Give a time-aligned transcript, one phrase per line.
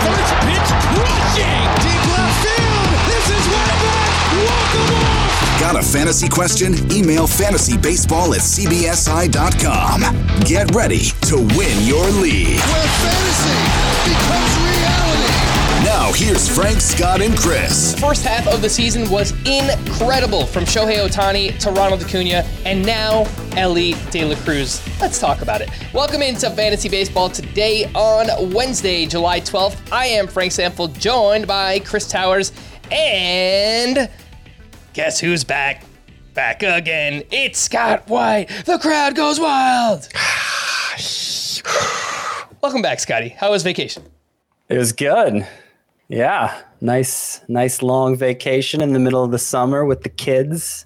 [0.00, 1.62] First pitch crushing.
[1.84, 2.88] Deep left field.
[3.10, 4.12] This is way back.
[4.46, 5.60] Walk 'em off.
[5.60, 6.74] Got a fantasy question?
[6.90, 10.00] Email fantasybaseball at cbsi.com.
[10.44, 12.60] Get ready to win your league.
[12.72, 13.58] Where fantasy
[14.08, 14.81] becomes reality.
[16.12, 17.98] Now, here's Frank, Scott, and Chris.
[17.98, 23.24] First half of the season was incredible from Shohei Ohtani to Ronald Acuna and now
[23.56, 24.82] Elly De La Cruz.
[25.00, 25.70] Let's talk about it.
[25.94, 29.90] Welcome into Fantasy Baseball today on Wednesday, July 12th.
[29.90, 32.52] I am Frank Stampfl, joined by Chris Towers,
[32.90, 34.10] and
[34.92, 35.82] guess who's back?
[36.34, 37.22] Back again.
[37.30, 38.50] It's Scott White.
[38.66, 40.10] The crowd goes wild.
[42.60, 43.30] Welcome back, Scotty.
[43.30, 44.02] How was vacation?
[44.68, 45.46] It was good.
[46.08, 50.84] Yeah, nice, nice long vacation in the middle of the summer with the kids.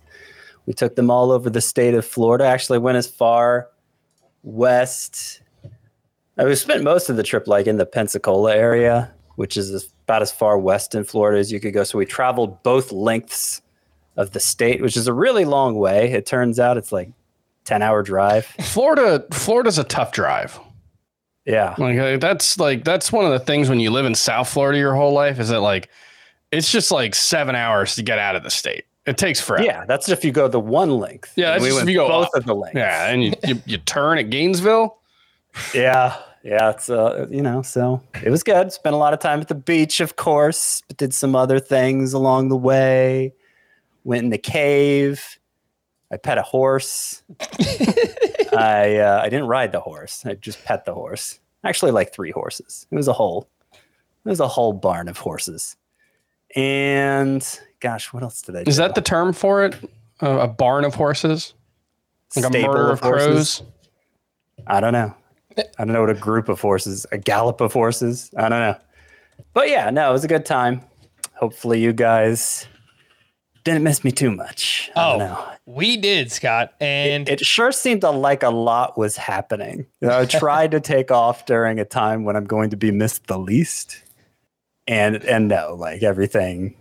[0.67, 2.45] We took them all over the state of Florida.
[2.45, 3.69] Actually, went as far
[4.43, 5.41] west.
[6.39, 10.23] I we spent most of the trip like in the Pensacola area, which is about
[10.23, 11.83] as far west in Florida as you could go.
[11.83, 13.63] So we traveled both lengths
[14.17, 16.13] of the state, which is a really long way.
[16.13, 17.11] It turns out it's like
[17.65, 18.47] ten hour drive.
[18.47, 20.59] Florida, Florida's a tough drive.
[21.47, 24.49] Yeah, Like uh, that's like that's one of the things when you live in South
[24.49, 25.89] Florida your whole life is that like
[26.51, 28.85] it's just like seven hours to get out of the state.
[29.07, 29.65] It takes forever.
[29.65, 29.85] yeah.
[29.87, 31.33] That's if you go the one length.
[31.37, 32.35] Yeah, that's we if you go both up.
[32.35, 32.77] of the lengths.
[32.77, 34.99] yeah, and you, you you turn at Gainesville.
[35.73, 38.73] Yeah, yeah, it's uh, you know, so it was good.
[38.73, 42.13] Spent a lot of time at the beach, of course, but did some other things
[42.13, 43.33] along the way.
[44.03, 45.39] Went in the cave.
[46.11, 47.23] I pet a horse.
[48.57, 50.25] I uh, I didn't ride the horse.
[50.25, 51.41] I just pet the horse.
[51.65, 52.87] Actually, like three horses.
[52.91, 53.49] It was a whole.
[53.73, 55.77] It was a whole barn of horses.
[56.55, 57.47] And
[57.81, 58.65] gosh, what else did I?
[58.65, 58.69] Do?
[58.69, 59.75] Is that the term for it?
[60.23, 61.55] Uh, a barn of horses,
[62.35, 63.59] like a Stable murder of horses?
[63.59, 63.63] crows.
[64.67, 65.15] I don't know.
[65.59, 68.31] I don't know what a group of horses, a gallop of horses.
[68.37, 68.77] I don't know.
[69.53, 70.83] But yeah, no, it was a good time.
[71.35, 72.67] Hopefully, you guys
[73.67, 74.93] didn't miss me too much.
[74.95, 76.75] Oh, we did, Scott.
[76.81, 79.87] And It sure seemed like a lot was happening.
[80.01, 82.93] You know, I tried to take off during a time when I'm going to be
[82.93, 84.03] missed the least,
[84.87, 86.77] and and no, like everything.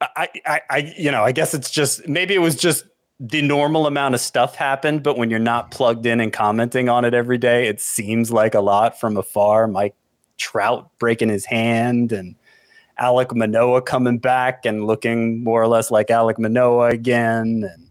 [0.00, 2.84] I, I, I, you know, I guess it's just maybe it was just
[3.20, 7.04] the normal amount of stuff happened, but when you're not plugged in and commenting on
[7.04, 9.66] it every day, it seems like a lot from afar.
[9.66, 9.94] Mike
[10.38, 12.36] Trout breaking his hand and
[13.00, 17.90] Alek Manoah coming back and looking more or less like Alek Manoah again, and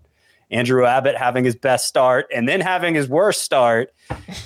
[0.52, 3.94] Andrew Abbott having his best start and then having his worst start,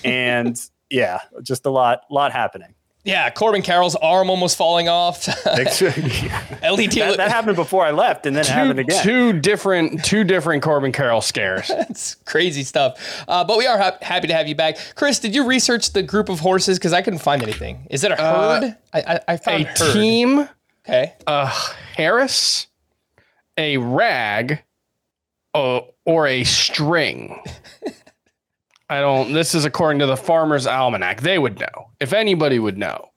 [0.03, 0.59] and
[0.89, 2.73] yeah, just a lot, lot happening.
[3.05, 5.27] Yeah, Corbin Carroll's arm almost falling off.
[5.47, 9.03] Ellie that, that happened before I left, and then it happened again.
[9.03, 11.69] two different, two different Corbin Carroll scares.
[11.89, 13.23] It's crazy stuff.
[13.27, 14.77] Uh, but we are hap- happy to have you back.
[14.95, 16.77] Chris, did you research the group of horses?
[16.77, 17.87] Because I couldn't find anything.
[17.89, 18.75] Is it a herd?
[18.93, 19.93] I found herd.
[19.93, 20.49] team,
[20.87, 21.13] Okay.
[21.25, 21.47] a
[21.95, 22.67] Harris,
[23.57, 24.63] a rag,
[25.55, 27.39] uh, or a string.
[28.89, 29.33] I don't.
[29.33, 31.21] This is according to the Farmer's Almanac.
[31.21, 33.11] They would know if anybody would know.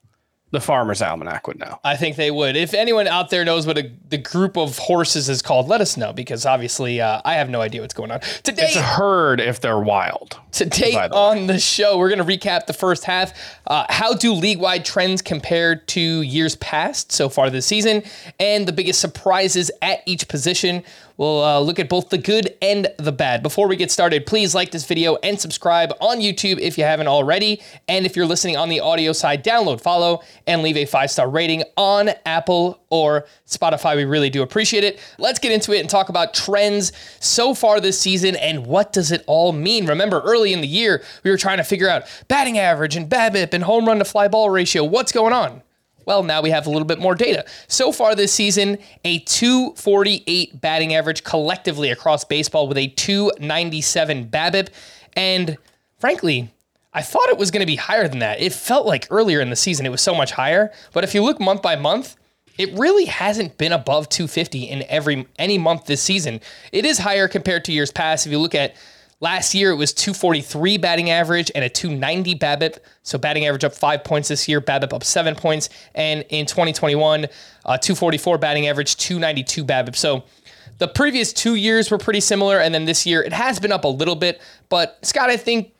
[0.50, 1.78] the Farmer's Almanac would know.
[1.82, 2.56] I think they would.
[2.56, 5.96] If anyone out there knows what a, the group of horses is called, let us
[5.96, 8.20] know because obviously uh, I have no idea what's going on.
[8.42, 10.38] Today, It's a herd if they're wild.
[10.50, 11.08] Today the way.
[11.14, 13.32] on the show, we're going to recap the first half.
[13.66, 18.02] Uh, how do league wide trends compare to years past so far this season?
[18.38, 20.84] And the biggest surprises at each position.
[21.16, 23.42] We'll uh, look at both the good and the bad.
[23.42, 27.08] Before we get started, please like this video and subscribe on YouTube if you haven't
[27.08, 27.62] already.
[27.88, 31.28] And if you're listening on the audio side, download, follow, and leave a five star
[31.28, 33.96] rating on Apple or Spotify.
[33.96, 35.00] We really do appreciate it.
[35.18, 39.12] Let's get into it and talk about trends so far this season and what does
[39.12, 39.86] it all mean.
[39.86, 43.54] Remember, early in the year, we were trying to figure out batting average and BABIP
[43.54, 44.84] and home run to fly ball ratio.
[44.84, 45.62] What's going on?
[46.04, 47.44] Well, now we have a little bit more data.
[47.68, 54.68] So far this season, a 248 batting average collectively across baseball with a 297 BABIP.
[55.14, 55.58] And
[55.98, 56.50] frankly,
[56.92, 58.40] I thought it was going to be higher than that.
[58.40, 60.70] It felt like earlier in the season it was so much higher.
[60.92, 62.16] But if you look month by month,
[62.58, 66.40] it really hasn't been above 250 in every any month this season.
[66.70, 68.26] It is higher compared to years past.
[68.26, 68.76] If you look at
[69.22, 72.78] last year, it was 243 batting average and a 290 BABIP.
[73.04, 77.24] So batting average up five points this year, BABIP up seven points, and in 2021,
[77.64, 79.96] uh, 244 batting average, 292 BABIP.
[79.96, 80.24] So
[80.78, 83.84] the previous two years were pretty similar, and then this year it has been up
[83.84, 84.42] a little bit.
[84.68, 85.72] But Scott, I think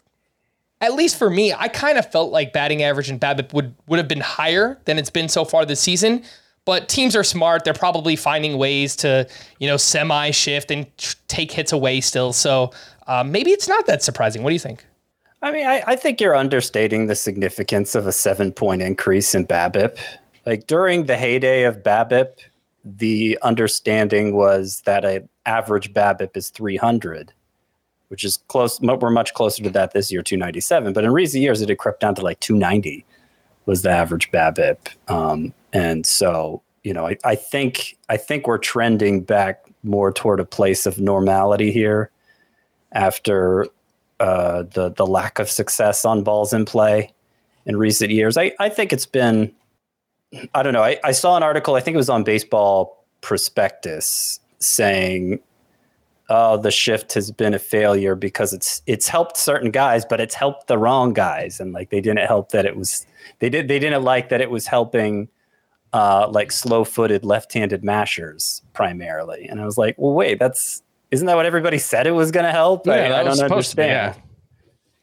[0.81, 3.99] at least for me, I kind of felt like batting average and BABIP would would
[3.99, 6.23] have been higher than it's been so far this season.
[6.65, 9.29] But teams are smart; they're probably finding ways to
[9.59, 12.33] you know semi shift and tr- take hits away still.
[12.33, 12.71] So
[13.07, 14.43] uh, maybe it's not that surprising.
[14.43, 14.85] What do you think?
[15.43, 19.47] I mean, I, I think you're understating the significance of a seven point increase in
[19.47, 19.99] BABIP.
[20.47, 22.39] Like during the heyday of BABIP,
[22.85, 27.33] the understanding was that an average BABIP is 300,
[28.09, 28.81] which is close.
[28.81, 30.93] We're much closer to that this year, 297.
[30.93, 33.05] But in recent years, it had crept down to like 290
[33.67, 34.79] was the average BABIP.
[35.09, 40.39] Um, and so, you know, I, I think I think we're trending back more toward
[40.39, 42.11] a place of normality here
[42.93, 43.67] after
[44.21, 47.13] uh, the the lack of success on balls in play
[47.67, 48.37] in recent years.
[48.37, 49.53] I, I think it's been
[50.55, 50.83] I don't know.
[50.83, 55.41] I, I saw an article, I think it was on baseball prospectus saying
[56.29, 60.35] oh the shift has been a failure because it's it's helped certain guys, but it's
[60.35, 61.61] helped the wrong guys.
[61.61, 63.07] And like they didn't help that it was
[63.41, 65.29] they did they didn't like that it was helping
[65.93, 69.47] uh, like slow footed left handed mashers primarily.
[69.49, 72.47] And I was like, well wait, that's isn't that what everybody said it was going
[72.47, 72.89] to help?
[72.89, 74.17] I, I don't to be, understand.
[74.17, 74.23] yeah.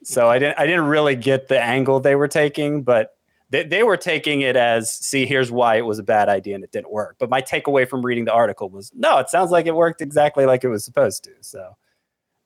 [0.04, 3.16] So I didn't I didn't really get the angle they were taking, but
[3.52, 6.64] they, they were taking it as see here's why it was a bad idea and
[6.64, 7.18] it didn't work.
[7.20, 10.46] But my takeaway from reading the article was no, it sounds like it worked exactly
[10.46, 11.32] like it was supposed to.
[11.42, 11.76] So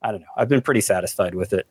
[0.01, 0.27] I don't know.
[0.36, 1.66] I've been pretty satisfied with it.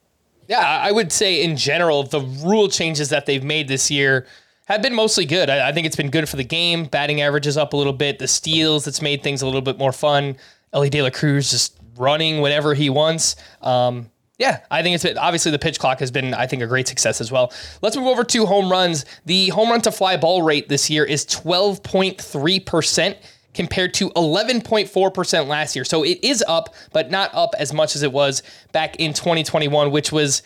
[0.48, 4.26] Yeah, I I would say in general, the rule changes that they've made this year
[4.66, 5.50] have been mostly good.
[5.50, 6.86] I, I think it's been good for the game.
[6.86, 8.18] Batting averages up a little bit.
[8.18, 10.36] The steals, that's made things a little bit more fun.
[10.72, 13.36] Elly De La Cruz just running whenever he wants.
[13.60, 16.66] Um, yeah, I think it's been, obviously the pitch clock has been, I think, a
[16.66, 17.52] great success as well.
[17.80, 19.04] Let's move over to home runs.
[19.24, 23.16] The home run to fly ball rate this year is 12.3%
[23.54, 25.84] compared to 11.4% last year.
[25.84, 28.42] So it is up, but not up as much as it was
[28.72, 30.42] back in 2021, which was,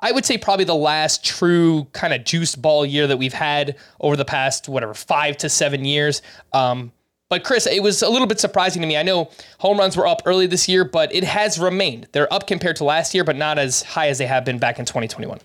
[0.00, 3.76] I would say, probably the last true kind of juice ball year that we've had
[4.00, 6.22] over the past, whatever, five to seven years.
[6.52, 6.92] Um,
[7.30, 8.96] but Chris, it was a little bit surprising to me.
[8.98, 12.08] I know home runs were up early this year, but it has remained.
[12.12, 14.78] They're up compared to last year, but not as high as they have been back
[14.78, 15.40] in 2021.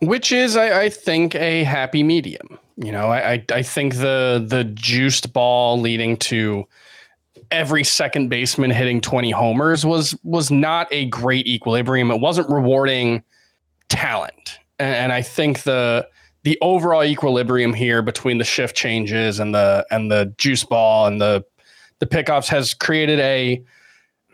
[0.00, 2.58] which is I, I think a happy medium.
[2.76, 6.64] You know, I, I I think the the juiced ball leading to
[7.50, 12.10] every second baseman hitting 20 homers was was not a great equilibrium.
[12.10, 13.22] It wasn't rewarding
[13.88, 14.58] talent.
[14.78, 16.08] And, and I think the
[16.42, 21.20] the overall equilibrium here between the shift changes and the and the juice ball and
[21.20, 21.44] the
[21.98, 23.62] the pickoffs has created a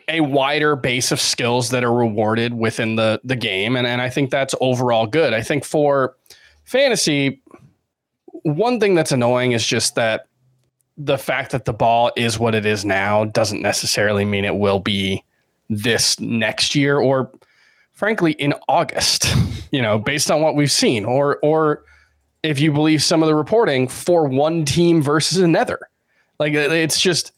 [0.08, 4.08] a wider base of skills that are rewarded within the the game and, and I
[4.08, 5.32] think that's overall good.
[5.32, 6.16] I think for
[6.64, 7.42] fantasy
[8.42, 10.28] one thing that's annoying is just that
[10.96, 14.78] the fact that the ball is what it is now doesn't necessarily mean it will
[14.78, 15.24] be
[15.68, 17.30] this next year or
[17.92, 19.34] frankly in August,
[19.72, 21.82] you know, based on what we've seen or or
[22.46, 25.78] if you believe some of the reporting for one team versus another.
[26.38, 27.32] Like uh, it's just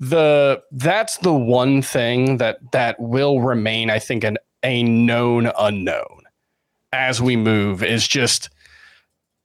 [0.00, 6.22] the that's the one thing that that will remain I think an a known unknown
[6.92, 8.50] as we move is just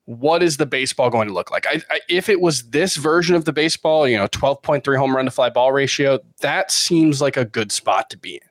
[0.06, 1.68] what is the baseball going to look like?
[1.68, 5.26] I, I, if it was this version of the baseball, you know, 12.3 home run
[5.26, 8.50] to fly ball ratio, that seems like a good spot to be in.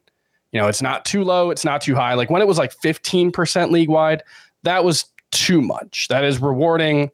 [0.53, 2.12] You know, it's not too low, it's not too high.
[2.12, 4.23] Like when it was like 15% league wide,
[4.65, 6.09] that was too much.
[6.09, 7.11] That is rewarding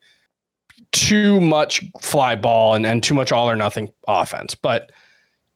[0.92, 4.54] too much fly ball and, and too much all or nothing offense.
[4.54, 4.92] But,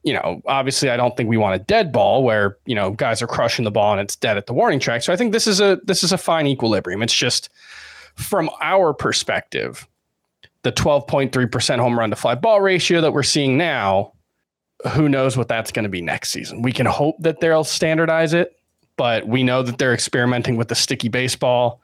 [0.02, 3.20] you know, obviously I don't think we want a dead ball where, you know, guys
[3.22, 5.02] are crushing the ball and it's dead at the warning track.
[5.02, 7.02] So I think this is a this is a fine equilibrium.
[7.02, 7.50] It's just
[8.14, 9.86] from our perspective,
[10.62, 14.12] the 12.3% home run to fly ball ratio that we're seeing now,
[14.92, 16.62] who knows what that's going to be next season.
[16.62, 18.58] We can hope that they'll standardize it,
[18.96, 21.82] but we know that they're experimenting with the sticky baseball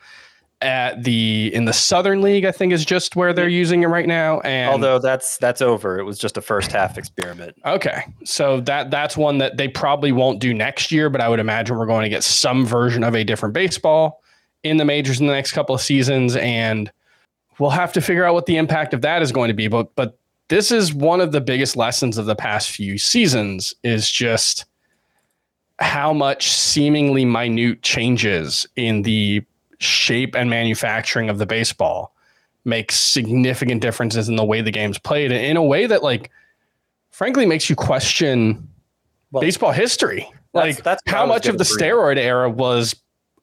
[0.63, 4.07] at the in the Southern League, I think is just where they're using it right
[4.07, 4.41] now.
[4.41, 5.99] And Although that's that's over.
[5.99, 7.57] It was just a first half experiment.
[7.67, 11.41] okay, so that that's one that they probably won't do next year, but I would
[11.41, 14.23] imagine we're going to get some version of a different baseball
[14.63, 16.91] in the majors in the next couple of seasons, and
[17.59, 19.69] we'll have to figure out what the impact of that is going to be.
[19.69, 24.11] But but this is one of the biggest lessons of the past few seasons is
[24.11, 24.67] just
[25.79, 29.43] how much seemingly minute changes in the
[29.83, 32.15] shape and manufacturing of the baseball
[32.65, 36.31] makes significant differences in the way the game's played in a way that like
[37.11, 38.69] frankly makes you question
[39.33, 42.95] Well, baseball history that's- like that's how much of the bring steroid era was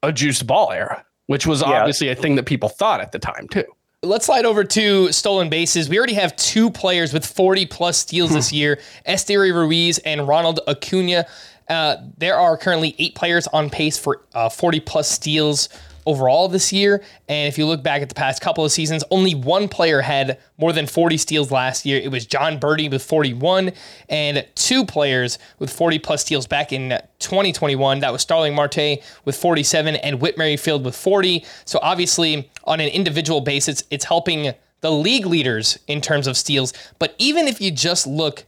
[0.03, 1.67] a juiced ball era which was Yeah.
[1.81, 3.65] obviously a thing that people thought at the time too
[4.01, 5.89] Let's slide over to stolen bases.
[5.89, 10.61] We already have two players with 40 plus steals this year Esteury Ruiz and Ronald
[10.69, 11.25] Acuna.
[11.67, 15.67] Uh, there are currently eight players on pace for uh, 40 plus steals
[16.05, 17.03] overall this year.
[17.27, 20.39] And if you look back at the past couple of seasons, only one player had
[20.57, 21.99] more than 40 steals last year.
[21.99, 23.71] It was Jon Berti with 41,
[24.09, 27.99] and two players with 40 plus steals back in 2021.
[27.99, 31.45] That was Starling Marte with 47 and Whit Merrifield with 40.
[31.65, 36.73] So obviously, on an individual basis, it's helping the league leaders in terms of steals.
[36.99, 38.45] But even if you just look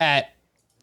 [0.00, 0.34] at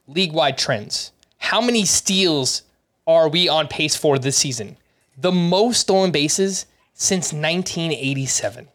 [0.07, 2.63] league wide trends, how many steals
[3.07, 4.77] are we on pace for this season?
[5.21, 8.67] The most stolen bases since 1987.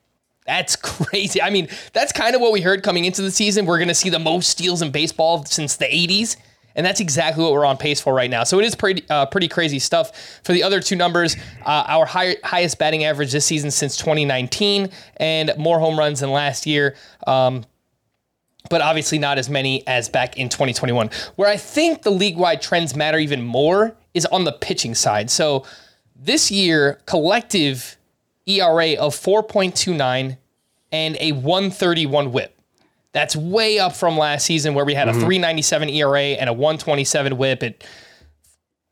[0.46, 1.40] That's crazy.
[1.40, 3.66] I mean, that's kind of what we heard coming into the season.
[3.66, 6.36] We're going to see the most steals in baseball since the 80s.
[6.76, 8.42] And that's exactly what we're on pace for right now.
[8.44, 10.40] So it is pretty uh, pretty crazy stuff.
[10.42, 14.90] For the other two numbers, uh, our high, highest batting average this season since 2019,
[15.18, 16.96] and more home runs than last year.
[17.28, 17.64] Um,
[18.70, 21.10] but obviously not as many as back in 2021.
[21.36, 25.30] Where I think the league wide trends matter even more is on the pitching side.
[25.30, 25.64] So
[26.24, 27.96] this year, collective
[28.46, 30.38] ERA of 4.29
[30.92, 32.58] and a 131 whip.
[33.12, 35.20] That's way up from last season where we had a mm-hmm.
[35.20, 37.62] 397 ERA and a 127 whip.
[37.62, 37.86] It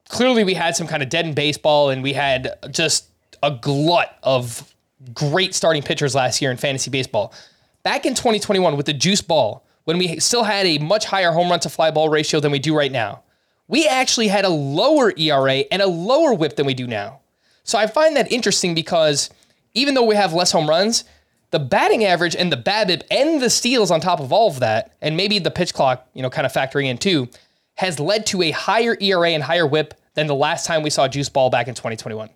[0.09, 3.09] clearly we had some kind of dead in baseball and we had just
[3.43, 4.73] a glut of
[5.15, 7.35] great starting pitchers last year in fantasy baseball.
[7.83, 11.51] Back in 2021 with the juice ball, when we still had a much higher home
[11.51, 13.23] run to fly ball ratio than we do right now,
[13.67, 17.22] we actually had a lower ERA and a lower whip than we do now.
[17.65, 19.31] So I find that interesting because
[19.75, 21.05] even though we have less home runs,
[21.51, 24.93] the batting average and the BABIP and the steals on top of all of that,
[25.01, 27.29] and maybe the pitch clock, you know, kind of factoring in too,
[27.75, 31.09] has led to a higher ERA and higher whip than the last time we saw
[31.09, 32.29] juice ball back in 2021.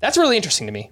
[0.00, 0.90] That's really interesting to me.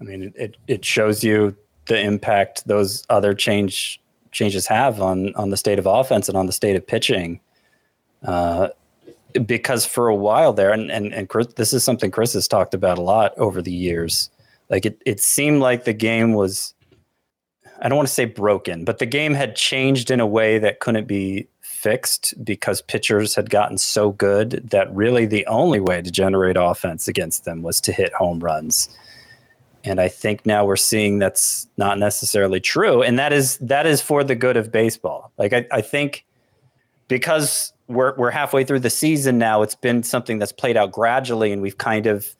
[0.00, 5.50] I mean, it, it, shows you the impact those other change changes have on on
[5.50, 7.40] the state of offense and on the state of pitching.
[8.22, 8.68] Uh,
[9.46, 12.74] because for a while there, and and and Chris, this is something Chris has talked
[12.74, 14.30] about a lot over the years.
[14.70, 16.74] Like it, it seemed like the game was,
[17.80, 20.80] I don't want to say broken, but the game had changed in a way that
[20.80, 26.10] couldn't be fixed because pitchers had gotten so good that really the only way to
[26.10, 28.88] generate offense against them was to hit home runs.
[29.84, 33.02] And I think now we're seeing that's not necessarily true.
[33.02, 35.32] And that is that is for the good of baseball.
[35.38, 36.26] Like I, I think
[37.06, 41.52] because we're we're halfway through the season now, it's been something that's played out gradually
[41.52, 42.36] and we've kind of,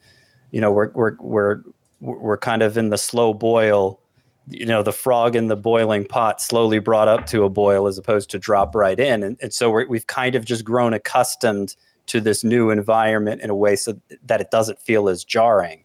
[0.50, 1.62] you know, we're we're we're
[2.00, 4.00] we're kind of in the slow boil,
[4.48, 7.98] you know, the frog in the boiling pot slowly brought up to a boil as
[7.98, 9.22] opposed to drop right in.
[9.22, 11.74] And, and so we've kind of just grown accustomed
[12.06, 15.84] to this new environment in a way so that it doesn't feel as jarring.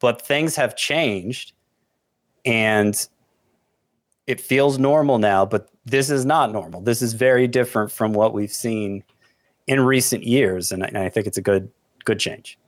[0.00, 1.52] But things have changed
[2.44, 3.06] and
[4.26, 6.80] it feels normal now, but this is not normal.
[6.80, 9.04] This is very different from what we've seen
[9.66, 10.72] in recent years.
[10.72, 11.70] And I, and I think it's a good,
[12.04, 12.58] good change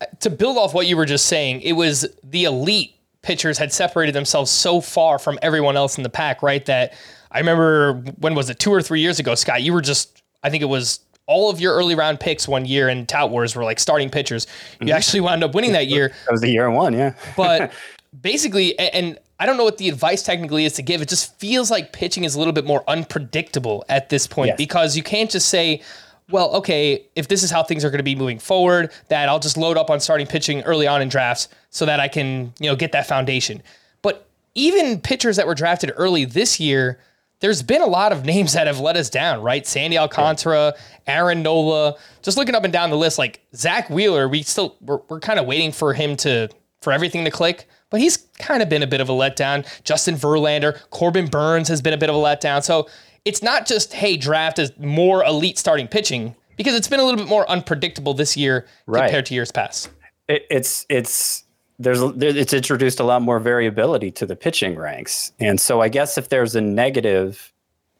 [0.00, 3.72] uh, to build off what you were just saying, it was the elite pitchers had
[3.72, 6.64] separated themselves so far from everyone else in the pack, right?
[6.66, 6.94] That
[7.32, 9.62] I remember when was it two or three years ago, Scott?
[9.62, 12.88] You were just, I think it was all of your early round picks one year
[12.88, 14.46] in Tout Wars were like starting pitchers.
[14.80, 14.96] You mm-hmm.
[14.96, 16.12] actually wound up winning that year.
[16.26, 17.14] That was the year one, yeah.
[17.36, 17.72] but
[18.20, 21.02] basically, and I don't know what the advice technically is to give.
[21.02, 24.56] It just feels like pitching is a little bit more unpredictable at this point Yes.
[24.56, 25.82] because you can't just say,
[26.30, 29.38] well, okay, if this is how things are going to be moving forward, that I'll
[29.38, 32.68] just load up on starting pitching early on in drafts so that I can, you
[32.70, 33.62] know, get that foundation.
[34.02, 36.98] But even pitchers that were drafted early this year,
[37.40, 39.66] there's been a lot of names that have let us down, right?
[39.66, 40.74] Sandy Alcantara,
[41.06, 45.00] Aaron Nola, just looking up and down the list, like Zack Wheeler, we still we're,
[45.08, 46.48] we're kind of waiting for him to
[46.80, 49.66] for everything to click, but he's kind of been a bit of a letdown.
[49.84, 52.62] Justin Verlander, Corbin Burnes has been a bit of a letdown.
[52.62, 52.88] So
[53.24, 57.18] it's not just hey draft is more elite starting pitching because it's been a little
[57.18, 59.02] bit more unpredictable this year Right.
[59.02, 59.88] compared to years past.
[60.28, 61.44] it, it's it's
[61.78, 66.16] there's it's introduced a lot more variability to the pitching ranks, and so I guess
[66.16, 67.52] if there's a negative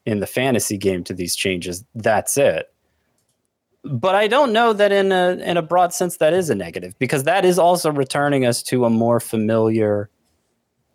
[0.06, 2.72] in the fantasy game to these changes, that's it.
[3.88, 6.98] But I don't know that in a in a broad sense that is a negative
[6.98, 10.10] because that is also returning us to a more familiar.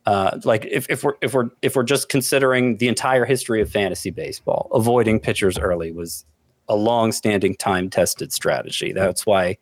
[0.06, 3.70] Uh, like if, if we're if we're if we're just considering the entire history of
[3.70, 6.26] fantasy baseball, avoiding pitchers early was
[6.68, 8.94] a long-standing time-tested strategy.
[8.94, 9.58] That's why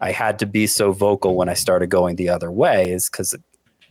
[0.00, 3.34] I had to be so vocal when I started going the other way is because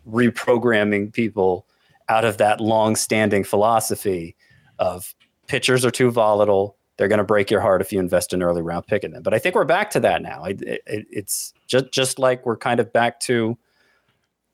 [0.10, 1.66] reprogramming people
[2.08, 4.36] out of that long-standing philosophy
[4.80, 5.14] of
[5.48, 6.77] pitchers are too volatile.
[6.98, 9.24] They're going to break your heart if you invest an early round pick in them.
[9.24, 10.44] But I think we're back to that now.
[10.46, 13.58] It, it, it's just just like we're kind of back to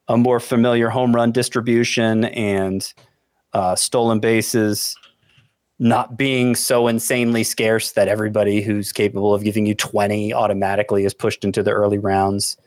[0.07, 2.93] a more familiar home run distribution and
[3.53, 4.95] uh, stolen bases
[5.79, 11.13] not being so insanely scarce that everybody who's capable of giving you 20 automatically is
[11.13, 12.57] pushed into the early rounds.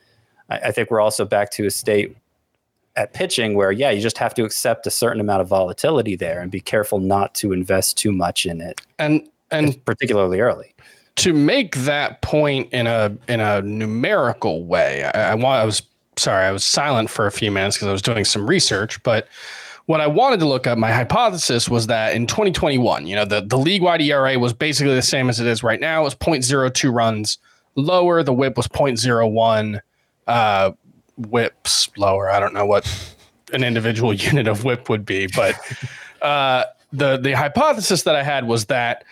[0.49, 2.17] I, I think we're also back to a state
[2.95, 6.41] at pitching where, yeah, you just have to accept a certain amount of volatility there
[6.41, 10.73] and be careful not to invest too much in it, And and particularly early.
[11.17, 15.81] to make that point in a in a numerical way, I, I want I was
[16.17, 19.27] sorry, I was silent for a few minutes because I was doing some research, but
[19.87, 23.41] what I wanted to look up, my hypothesis was that in 2021, you know, the,
[23.41, 26.01] the league wide ERA was basically the same as it is right now.
[26.01, 27.37] It was 0.02 runs
[27.75, 28.21] lower.
[28.21, 29.79] The whip was 0.01
[30.27, 30.71] uh,
[31.15, 32.29] whips lower.
[32.29, 33.15] I don't know what
[33.53, 35.55] an individual unit of whip would be, but
[36.21, 39.05] uh, the the hypothesis that I had was that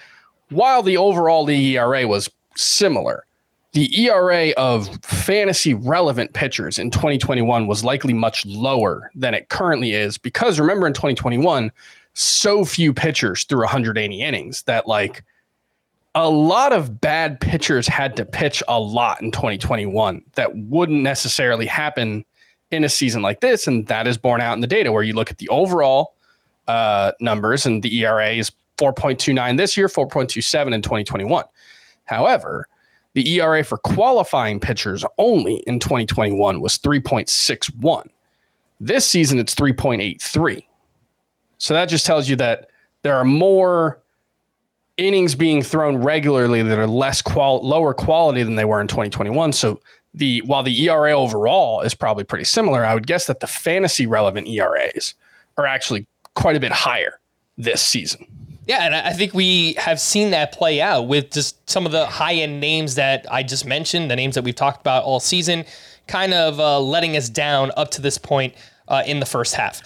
[0.50, 3.26] while the overall league ERA was similar,
[3.74, 9.92] the ERA of fantasy relevant pitchers in 2021 was likely much lower than it currently
[9.92, 11.72] is because remember in 2021,
[12.14, 15.24] so few pitchers threw 180 innings that like
[16.16, 21.66] a lot of bad pitchers had to pitch a lot in 2021 that wouldn't necessarily
[21.66, 22.24] happen
[22.72, 23.68] in a season like this.
[23.68, 26.16] And that is borne out in the data where you look at the overall
[26.70, 31.46] uh, numbers and the ERA is 4.29 this year, 4.27 in 2021.
[32.06, 32.68] However,
[33.14, 38.10] the ERA for qualifying pitchers only in 2021 was 3.61.
[38.80, 40.66] This season, it's 3.83.
[41.58, 42.70] So that just tells you that
[43.04, 44.02] there are more
[44.98, 49.54] innings being thrown regularly that are less qual- lower quality than they were in 2021.
[49.54, 49.80] So
[50.14, 54.08] the while the ERA overall is probably pretty similar, I would guess that the fantasy
[54.08, 55.14] relevant ERAs
[55.58, 57.20] are actually quite a bit higher
[57.58, 58.26] this season.
[58.68, 62.06] Yeah, and I think we have seen that play out with just some of the
[62.08, 65.66] high end names that I just mentioned, the names that we've talked about all season,
[66.08, 68.56] kind of uh, letting us down up to this point
[68.88, 69.82] uh, in the first half.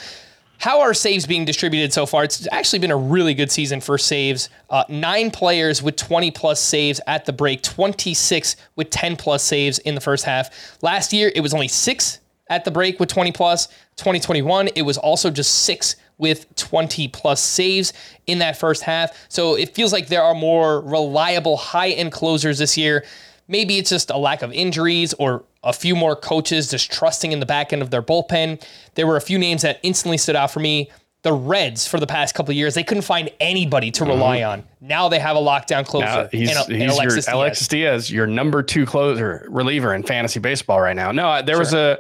[0.60, 2.26] How are saves being distributed so far?
[2.26, 4.50] It's actually been a really good season for saves.
[4.70, 9.80] Uh, nine players with 20 plus saves at the break, 26 with 10 plus saves
[9.80, 10.50] in the first half.
[10.82, 13.68] Last year, it was only six at the break with 20 plus.
[13.96, 17.94] 2021, it was also just six with 20 plus saves
[18.28, 19.18] in that first half.
[19.30, 23.04] So it feels like there are more reliable high end closers this year.
[23.48, 27.40] Maybe it's just a lack of injuries or a few more coaches just trusting in
[27.40, 28.64] the back end of their bullpen.
[28.94, 30.92] There were a few names that instantly stood out for me.
[31.22, 34.12] The Reds for the past couple of years, they couldn't find anybody to mm-hmm.
[34.12, 34.64] rely on.
[34.80, 36.06] Now they have a lockdown closer.
[36.06, 37.28] Now he's, in he's Alexis your Diaz.
[37.28, 41.12] Alexis Diaz, your number two closer reliever in fantasy baseball right now.
[41.12, 42.00] No, there was a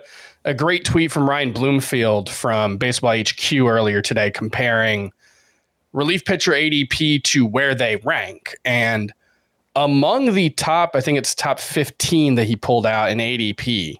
[0.49, 5.13] a great tweet from Ryan Bloomfield from Baseball HQ earlier today comparing
[5.93, 8.55] relief pitcher ADP to where they rank.
[8.65, 9.13] And
[9.75, 13.97] among the top, I think it's top 15 that he pulled out in ADP,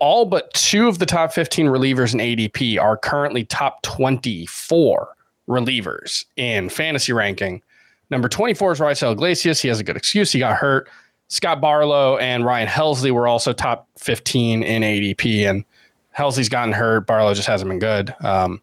[0.00, 5.14] all but two of the top 15 relievers in ADP are currently top 24
[5.48, 7.62] relievers in fantasy ranking.
[8.10, 9.62] Number 24 is Raisel Iglesias.
[9.62, 10.32] He has a good excuse.
[10.32, 10.88] He got hurt.
[11.28, 15.64] Scott Barlow and Ryan Helsley were also top 15 in ADP, and
[16.16, 17.06] Helsley's gotten hurt.
[17.06, 18.14] Barlow just hasn't been good.
[18.20, 18.60] Um,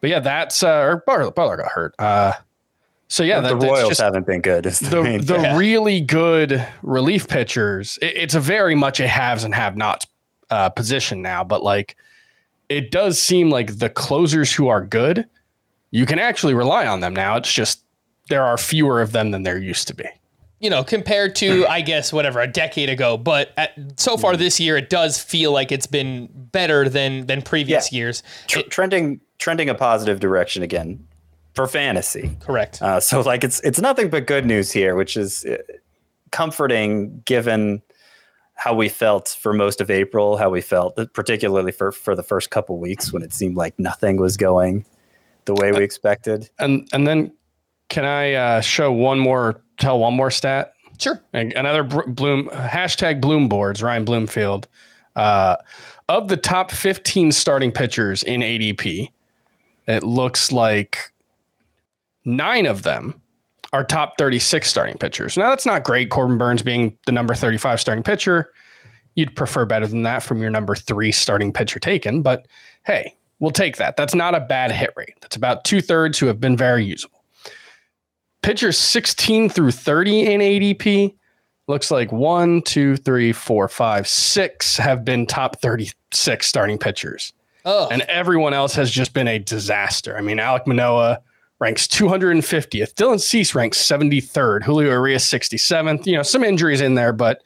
[0.00, 1.94] but yeah, that's uh, or Barlow, Barlow got hurt.
[1.98, 2.32] Uh,
[3.08, 4.66] so yeah, the that, that's Royals just haven't been good.
[4.66, 5.56] is the the the thing.
[5.56, 7.98] really good relief pitchers.
[8.02, 10.06] It, it's a very much a haves and have nots
[10.50, 11.96] uh, position now, but like
[12.68, 15.26] it does seem like the closers who are good,
[15.90, 17.36] you can actually rely on them now.
[17.36, 17.82] It's just
[18.28, 20.06] there are fewer of them than there used to be.
[20.66, 24.58] You know, compared to I guess whatever a decade ago, but at, so far this
[24.58, 27.98] year it does feel like it's been better than than previous Yeah.
[27.98, 28.24] years.
[28.48, 31.06] Tr- It- trending trending a positive direction again
[31.54, 32.36] for fantasy.
[32.40, 32.82] correct.
[32.82, 35.56] Uh, so like it's it's nothing but good news here, which is uh,
[36.32, 37.80] comforting given
[38.54, 42.50] how we felt for most of April, how we felt particularly for for the first
[42.50, 44.84] couple weeks when it seemed like nothing was going
[45.44, 46.50] the way we expected.
[46.58, 47.30] And and then
[47.88, 50.72] can I uh, show one more, tell one more stat?
[50.98, 51.22] sure.
[51.32, 53.82] Another Bloom hashtag Bloom boards.
[53.82, 54.68] Ryan Bloomfield.
[55.14, 55.56] Uh,
[56.08, 59.10] of the top 15 starting pitchers in ADP,
[59.88, 61.12] it looks like
[62.24, 63.20] nine of them
[63.72, 65.36] are top 36 starting pitchers.
[65.36, 66.10] Now that's not great.
[66.10, 68.52] Corbin Burnes being the number 35 starting pitcher,
[69.14, 72.22] you'd prefer better than that from your number three starting pitcher taken.
[72.22, 72.46] But
[72.84, 73.96] hey, we'll take that.
[73.96, 75.14] That's not a bad hit rate.
[75.20, 77.15] That's about two thirds who have been very usable.
[78.42, 81.14] Pitchers 16 through 30 in ADP
[81.68, 87.32] looks like one, two, three, four, five, six have been top 36 starting pitchers.
[87.64, 90.16] Oh, And everyone else has just been a disaster.
[90.16, 91.20] I mean, Alek Manoah
[91.58, 92.94] ranks 250th.
[92.94, 94.62] Dylan Cease ranks 73rd.
[94.62, 96.06] Julio Urias 67th.
[96.06, 97.42] You know, some injuries in there, but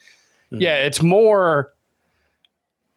[0.51, 0.61] hmm.
[0.61, 1.73] yeah, it's more.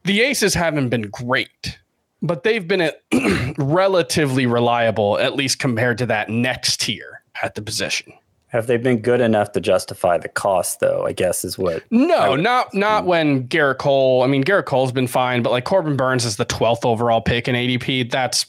[0.03, 1.79] The Aces haven't been great,
[2.21, 7.61] but they've been a, relatively reliable, at least compared to that next tier at the
[7.61, 8.13] position.
[8.47, 11.05] Have they been good enough to justify the cost though?
[11.07, 14.21] I guess is what No, not not when Gerrit Cole.
[14.21, 17.47] I mean, Gerrit Cole's been fine, but like Corbin Burnes is the 12th overall pick
[17.47, 18.11] in ADP.
[18.11, 18.45] That's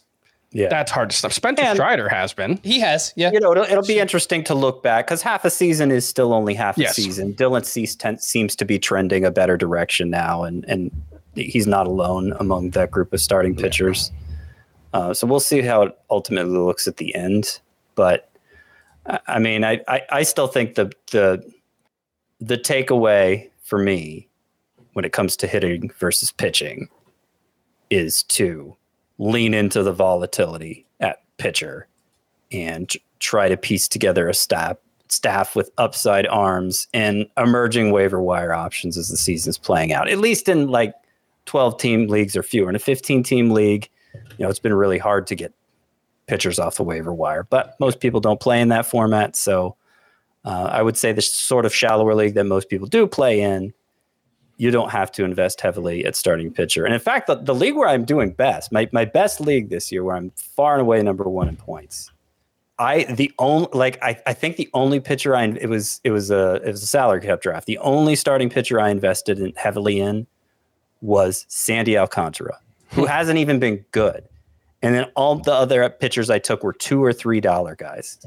[0.53, 0.69] yeah.
[0.69, 1.33] that's hard to stop.
[1.33, 2.61] Spencer And- Strider has been.
[2.63, 3.15] he has.
[3.17, 3.31] Yeah.
[3.33, 6.35] you know, it'll, it'll be interesting to look back because half a season is still
[6.35, 6.99] only half Yes.
[6.99, 7.33] a season.
[7.33, 10.91] Dylan Cease ten- seems to be trending a better direction now, and and
[11.35, 14.13] he's not alone among that group of starting pitchers.
[14.93, 17.59] Uh, so we'll see how it ultimately looks at the end.
[17.97, 18.29] But
[19.07, 21.45] I- mean, I, I, I still think the the
[22.41, 24.29] the takeaway for me
[24.93, 26.89] when it comes to hitting versus pitching
[27.91, 28.77] is to
[29.19, 31.87] lean into the volatility at pitcher
[32.53, 34.77] and try to piece together a staff
[35.09, 40.09] staff with upside arms and emerging waiver wire options as the season's playing out.
[40.09, 40.95] At least in like
[41.47, 42.69] 12 team leagues or fewer.
[42.69, 45.53] In a 15 team league, you know, it's been really hard to get
[46.27, 49.37] pitchers off the waiver wire, but most people don't play in that format.
[49.37, 49.77] So
[50.45, 53.73] uh, I would say the sort of shallower league that most people do play in,
[54.57, 56.85] you don't have to invest heavily at starting pitcher.
[56.85, 59.91] And in fact, the, the league where I'm doing best, my, my best league this
[59.91, 62.11] year, where I'm far and away number one in points,
[62.79, 66.31] I the only like I, I think the only pitcher I it was it was
[66.31, 67.67] a it was a salary cap draft.
[67.67, 70.27] The only starting pitcher I invested in heavily in
[71.01, 72.59] was Sandy Alcantara,
[72.91, 74.25] who hasn't even been good.
[74.85, 78.19] And then all the other pitchers I took were two or three dollar guys.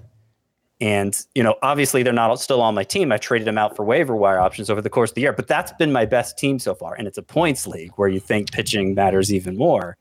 [0.82, 3.12] And you know, obviously they're not still on my team.
[3.12, 5.48] I traded them out for waiver wire options over the course of the year, but
[5.48, 6.96] that's been my best team so far.
[6.96, 9.98] And it's a points league where you think pitching matters even more.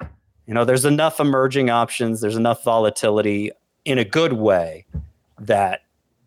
[0.00, 3.52] You know, there's enough emerging options, there's enough volatility
[3.84, 4.84] in a good way
[5.38, 5.82] that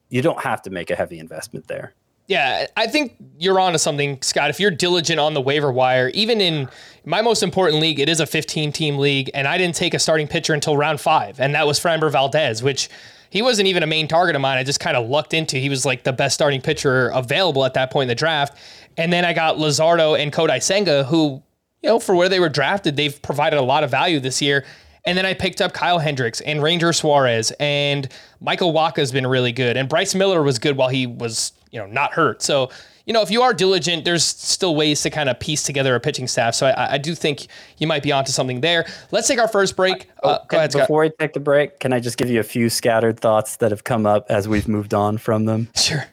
[0.07, 1.93] you don't have to make a heavy investment there.
[2.29, 4.51] Yeah, I think you're onto something, Scott.
[4.51, 6.69] If you're diligent on the waiver wire, even in
[7.03, 9.99] my most important league, it is a 15 team league, and I didn't take a
[9.99, 12.87] starting pitcher until round five, and that was Framber Valdez, which
[13.31, 14.59] he wasn't even a main target of mine.
[14.59, 15.57] I just kind of lucked into.
[15.57, 18.55] He was like the best starting pitcher available at that point in the draft,
[18.95, 21.41] and then I got Luzardo and Kodai Senga, who,
[21.81, 24.65] you know, for where they were drafted, they've provided a lot of value this year.
[25.09, 28.07] And then I picked up Kyle Hendricks and Ranger Suarez and
[28.41, 29.75] Michael Wacha's been really good.
[29.75, 32.43] And Bryce Miller was good while he was, you know, not hurt.
[32.43, 32.69] So,
[33.07, 35.99] you know, if you are diligent, there's still ways to kind of piece together a
[35.99, 36.53] pitching staff.
[36.53, 37.47] So I, I do think
[37.79, 38.85] you might be onto something there.
[39.09, 40.07] Let's take our first break.
[40.21, 40.73] Uh, go ahead.
[40.73, 43.71] Before we take the break, can I just give you a few scattered thoughts that
[43.71, 45.69] have come up as we've moved on from them?
[45.75, 46.05] Sure.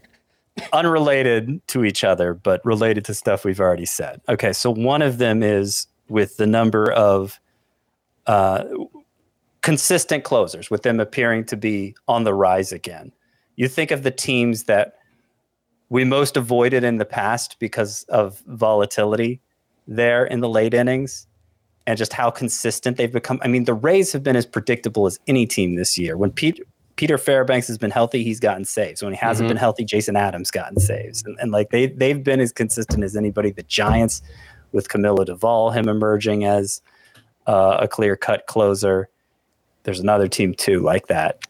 [0.73, 4.23] Unrelated to each other, but related to stuff we've already said.
[4.27, 7.39] Okay, so one of them is with the number of
[8.27, 8.65] uh,
[9.63, 13.13] consistent closers, with them appearing to be on the rise again.
[13.57, 14.95] You think of the teams that
[15.89, 19.41] we most avoided in the past because of volatility
[19.87, 21.27] there in the late innings
[21.87, 23.39] and just how consistent they've become.
[23.43, 26.17] I mean, the Rays have been as predictable as any team this year.
[26.17, 26.61] When Pete,
[26.97, 29.03] Peter Fairbanks has been healthy, he's gotten saves.
[29.03, 31.23] When he hasn't been healthy, Jason Adam's gotten saves.
[31.25, 33.53] And, and like they they've been as consistent as anybody.
[33.53, 34.23] The Giants
[34.73, 36.83] with Camilo Doval, him emerging as
[37.47, 39.09] uh, a clear cut closer.
[39.85, 41.41] There's another team too like that.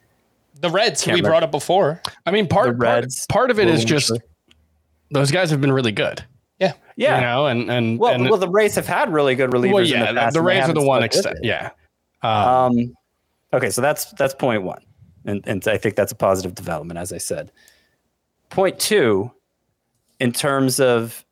[0.61, 1.31] The Reds, who we remember.
[1.31, 2.01] brought up before.
[2.25, 4.29] I mean, part The part, Reds part of it is just improve.
[5.11, 6.25] those guys have been really good.
[6.59, 6.73] Yeah.
[6.97, 7.17] Yeah.
[7.17, 9.73] You know, and and well, and, well, the Rays have had really good relievers.
[9.73, 11.39] well, yeah, the, the Rays are the one extent.
[11.43, 11.71] Yeah.
[12.23, 12.95] Uh, Um,
[13.53, 14.83] okay, so that's that's point one,
[15.27, 17.53] and and I think that's a positive development, as I said.
[18.49, 19.31] point two,
[20.21, 21.23] in terms of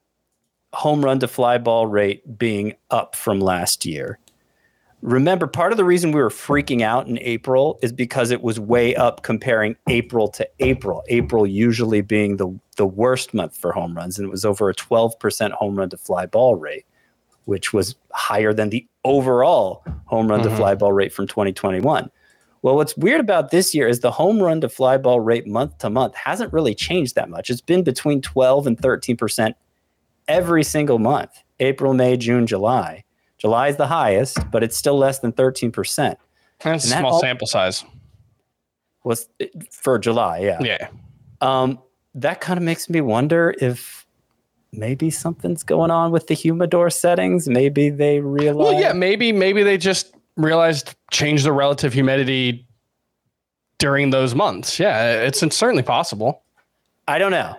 [0.75, 4.19] home run to fly ball rate being up from last year.
[5.05, 8.59] Remember, part of the reason we were freaking out in April is because it was
[8.59, 11.05] way up comparing April to April.
[11.09, 14.75] April usually being the, the worst month for home runs, and it was over a
[14.75, 16.87] 12% home run to fly ball rate,
[17.45, 20.57] which was higher than the overall home run to mm-hmm.
[20.57, 22.11] fly ball rate from 2021.
[22.63, 25.77] Well, what's weird about this year is the home run to fly ball rate month
[25.79, 27.51] to month hasn't really changed that much.
[27.51, 29.53] It's been between 12 and 13%
[30.29, 33.04] every single month April, May, June, July.
[33.45, 36.17] July is the highest, but it's still less than 13%.
[36.63, 37.85] That's a that small all- sample size.
[39.05, 39.29] Was
[39.71, 40.59] for July, yeah.
[40.63, 40.89] Yeah.
[41.43, 41.79] Um,
[42.15, 44.07] that kind of makes me wonder if
[44.73, 47.47] maybe something's going on with the humidor settings.
[47.47, 48.73] Maybe they realize.
[48.73, 52.67] Well, yeah, maybe maybe they just realized change the relative humidity
[53.77, 54.81] during those months.
[54.81, 56.45] Yeah, it's, it's certainly possible.
[57.07, 57.57] I don't know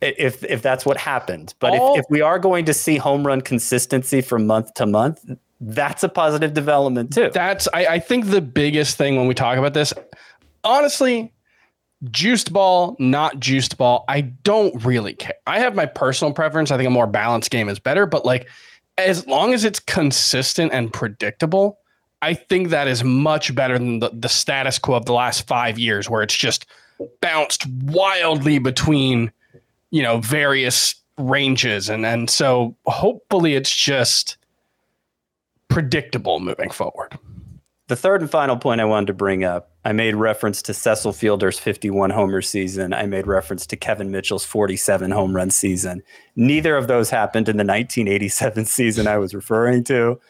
[0.00, 1.54] if if that's what happened.
[1.58, 4.86] But All- if, if we are going to see home run consistency from month to
[4.86, 5.24] month,
[5.60, 7.30] that's a positive development too.
[7.32, 9.92] That's I, I think the biggest thing when we talk about this.
[10.62, 11.32] Honestly,
[12.10, 14.04] juiced ball, not juiced ball.
[14.08, 15.34] I don't really care.
[15.46, 16.70] I have my personal preference.
[16.70, 18.48] I think a more balanced game is better, but like
[18.98, 21.78] as long as it's consistent and predictable,
[22.22, 25.78] I think that is much better than the, the status quo of the last five
[25.78, 26.66] years where it's just
[27.20, 29.32] bounced wildly between,
[29.90, 31.88] you know, various ranges.
[31.88, 34.36] And and so hopefully it's just
[35.68, 37.18] predictable moving forward.
[37.88, 41.12] The third and final point I wanted to bring up, I made reference to Cecil
[41.12, 42.92] Fielder's 51 homer season.
[42.92, 46.04] I made reference to Kevin Mitchell's 47 home run season.
[46.36, 50.20] Neither of those happened in the 1987 season I was referring to.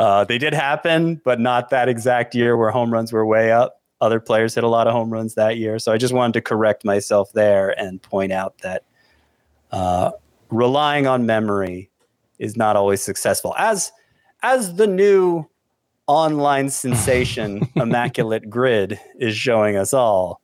[0.00, 3.80] Uh, they did happen, but not that exact year where home runs were way up.
[4.00, 5.78] Other players hit a lot of home runs that year.
[5.78, 8.84] So I just wanted to correct myself there and point out that
[9.72, 10.12] uh,
[10.50, 11.90] relying on memory
[12.38, 13.54] is not always successful.
[13.58, 13.92] As
[14.42, 15.44] as the new
[16.06, 20.40] online sensation immaculate grid is showing us all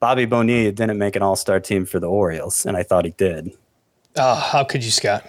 [0.00, 3.52] bobby bonilla didn't make an all-star team for the orioles and i thought he did
[4.16, 5.24] Oh, how could you, Scott?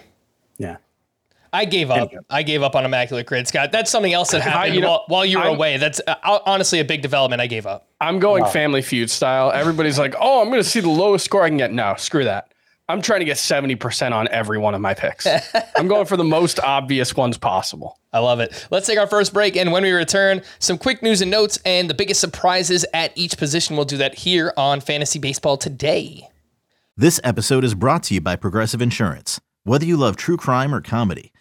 [1.54, 2.12] Yeah I gave up.
[2.30, 3.72] I gave up on Immaculate Grid, Scott.
[3.72, 5.78] That's something else that happened you know, while, while you were I'm- away.
[5.78, 7.42] That's uh, honestly a big development.
[7.42, 7.88] I gave up.
[8.00, 9.52] I'm going Family Feud style.
[9.52, 12.24] Everybody's like, "Oh, I'm going to see the lowest score I can get." No, screw
[12.24, 12.52] that.
[12.90, 15.26] I'm trying to get 70% on every one of my picks.
[15.78, 17.98] I'm going for the most obvious ones possible.
[18.12, 18.68] I love it.
[18.70, 21.90] Let's take our first break, and when we return, some quick news and notes and
[21.90, 23.78] the biggest surprises at each position.
[23.78, 26.28] We'll do that here on Fantasy Baseball today.
[26.98, 29.40] This episode is brought to you by Progressive Insurance.
[29.64, 31.31] Whether you love true crime or comedy,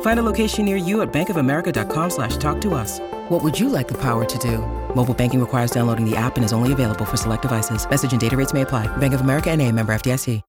[0.00, 3.00] Find a location near you at bankofamerica.com slash talk to us.
[3.28, 4.58] What would you like the power to do?
[4.94, 7.88] Mobile banking requires downloading the app and is only available for select devices.
[7.88, 8.88] Message and data rates may apply.
[8.96, 10.42] Bank of America and a member FDIC.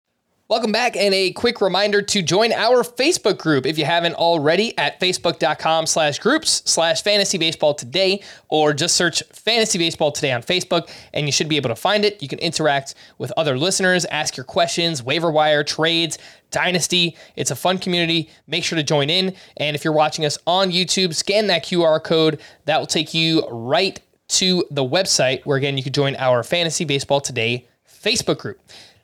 [0.50, 4.78] Welcome back, and a quick reminder to join our Facebook group if you haven't already
[4.78, 10.42] at facebook.com slash groups slash fantasy baseball today, or just search fantasy baseball today on
[10.42, 12.22] Facebook, and you should be able to find it.
[12.22, 16.18] You can interact with other listeners, ask your questions, waiver wire, trades,
[16.52, 17.16] dynasty.
[17.36, 18.30] It's a fun community.
[18.48, 19.36] Make sure to join in.
[19.58, 22.40] And if you're watching us on YouTube, scan that QR code.
[22.66, 26.86] That will take you right to the website where, again, you can join our Fantasy
[26.86, 28.60] Baseball Today Facebook group.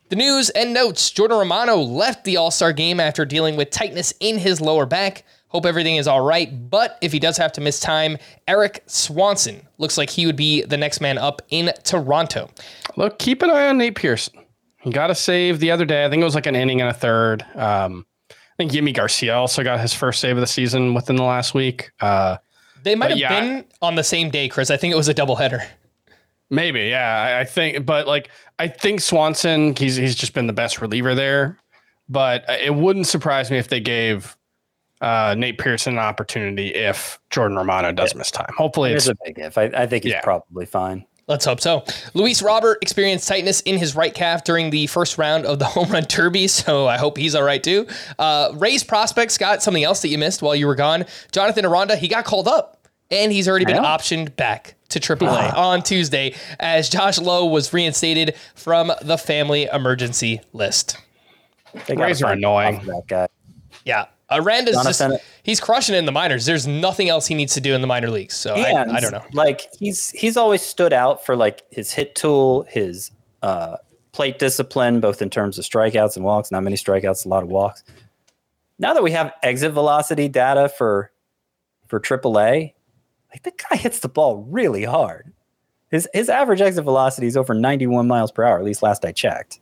[0.10, 4.14] The news and notes Jordan Romano left the All Star game after dealing with tightness
[4.20, 5.24] in his lower back.
[5.48, 9.68] Hope everything is all right, but if he does have to miss time, Erik Swanson
[9.78, 12.50] looks like he would be the next man up in Toronto.
[12.96, 14.43] Look, keep an eye on Nate Pearson.
[14.84, 16.06] He got a save the other day.
[16.06, 17.44] I think it was like an inning and a third.
[17.56, 21.24] Um, I think Yimi Garcia also got his first save of the season within the
[21.24, 21.92] last week.
[22.02, 22.38] Uh,
[22.84, 23.40] They might have yeah.
[23.40, 24.70] been on the same day, Chris.
[24.70, 25.66] I think it was a doubleheader.
[26.50, 27.36] Maybe, yeah.
[27.38, 31.16] I, I think, but like, I think Swanson, he's he's just been the best reliever
[31.16, 31.58] there.
[32.10, 34.38] But uh, it wouldn't surprise me if they gave
[35.02, 38.52] uh, Nate Pearson an opportunity if Jordan Romano does miss time.
[38.58, 39.58] Hopefully, It's it's a big if.
[39.58, 40.22] I, I think he's Yeah.
[40.22, 41.06] probably fine.
[41.28, 41.86] Let's hope so.
[42.14, 45.90] Luis Robert experienced tightness in his right calf during the first round of the home
[45.90, 47.88] run derby, so I hope he's all right too.
[48.20, 51.06] Uh, Rays prospects got something else that you missed while you were gone.
[51.32, 55.82] Jonathan Aranda, he got called up, and he's already been optioned back to AAA on
[55.82, 60.98] Tuesday as Josh Lowe was reinstated from the family emergency list.
[61.88, 62.86] They gotta Rays are annoying.
[62.86, 63.28] That guy.
[63.86, 64.06] Yeah.
[64.36, 65.02] Aranda's just
[65.44, 66.46] he's crushing in the minors.
[66.46, 68.36] There's nothing else he needs to do in the minor leagues.
[68.36, 69.24] So I, I don't know.
[69.34, 73.78] Like he's he's always stood out for like his hit tool, his uh,
[74.12, 76.52] plate discipline, both in terms of strikeouts and walks.
[76.52, 77.84] Not many strikeouts, a lot of walks.
[78.80, 81.12] Now that we have exit velocity data for
[81.88, 82.74] for AAA,
[83.32, 85.32] like the guy hits the ball really hard.
[85.90, 88.58] His his average exit velocity is over 91 miles per hour.
[88.58, 89.60] At least last I checked.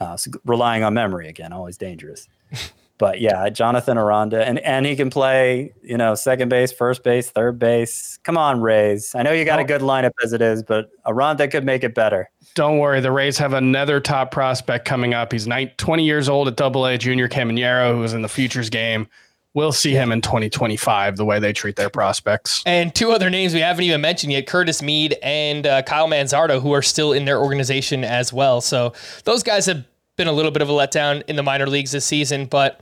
[0.00, 2.28] Uh, so relying on memory again, always dangerous.
[2.98, 7.28] But yeah, Jonathan Aranda, and and he can play, you know, second base, first base,
[7.28, 8.18] third base.
[8.22, 9.14] Come on, Rays.
[9.16, 11.94] I know you got a good lineup as it is, but Aranda could make it
[11.94, 12.30] better.
[12.54, 15.32] Don't worry, the Rays have another top prospect coming up.
[15.32, 18.70] He's nine, 20 years old at Double A, Junior Caminero, who is in the futures
[18.70, 19.08] game.
[19.54, 21.16] We'll see him in 2025.
[21.16, 22.62] The way they treat their prospects.
[22.64, 26.60] And two other names we haven't even mentioned yet Curtis Mead and uh, Kyle Manzardo,
[26.60, 28.60] who are still in their organization as well.
[28.60, 28.92] So
[29.24, 29.84] those guys have
[30.16, 32.46] been a little bit of a letdown in the minor leagues this season.
[32.46, 32.80] But,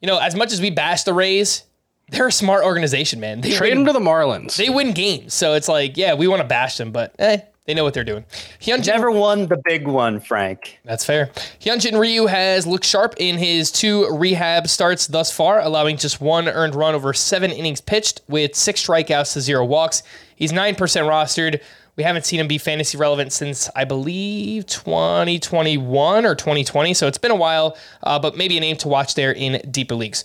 [0.00, 1.64] you know, as much as we bash the Rays,
[2.10, 3.40] they're a smart organization, man.
[3.40, 4.56] They Trade win, him to the Marlins.
[4.56, 5.34] they win games.
[5.34, 8.04] So it's like, yeah, we want to bash them, but eh, they know what they're
[8.04, 8.24] doing.
[8.60, 10.78] Hyunjin, Never won the big one, Frank.
[10.84, 11.30] that's fair.
[11.60, 16.48] Hyunjin Ryu has looked sharp in his two rehab starts thus far, allowing just one
[16.48, 20.02] earned run over seven innings pitched with six strikeouts to zero walks.
[20.36, 21.60] He's 9% rostered.
[21.96, 26.94] We haven't seen him be fantasy relevant since, I believe, 2021 or 2020.
[26.94, 29.94] So it's been a while, uh, but maybe a name to watch there in deeper
[29.94, 30.24] leagues.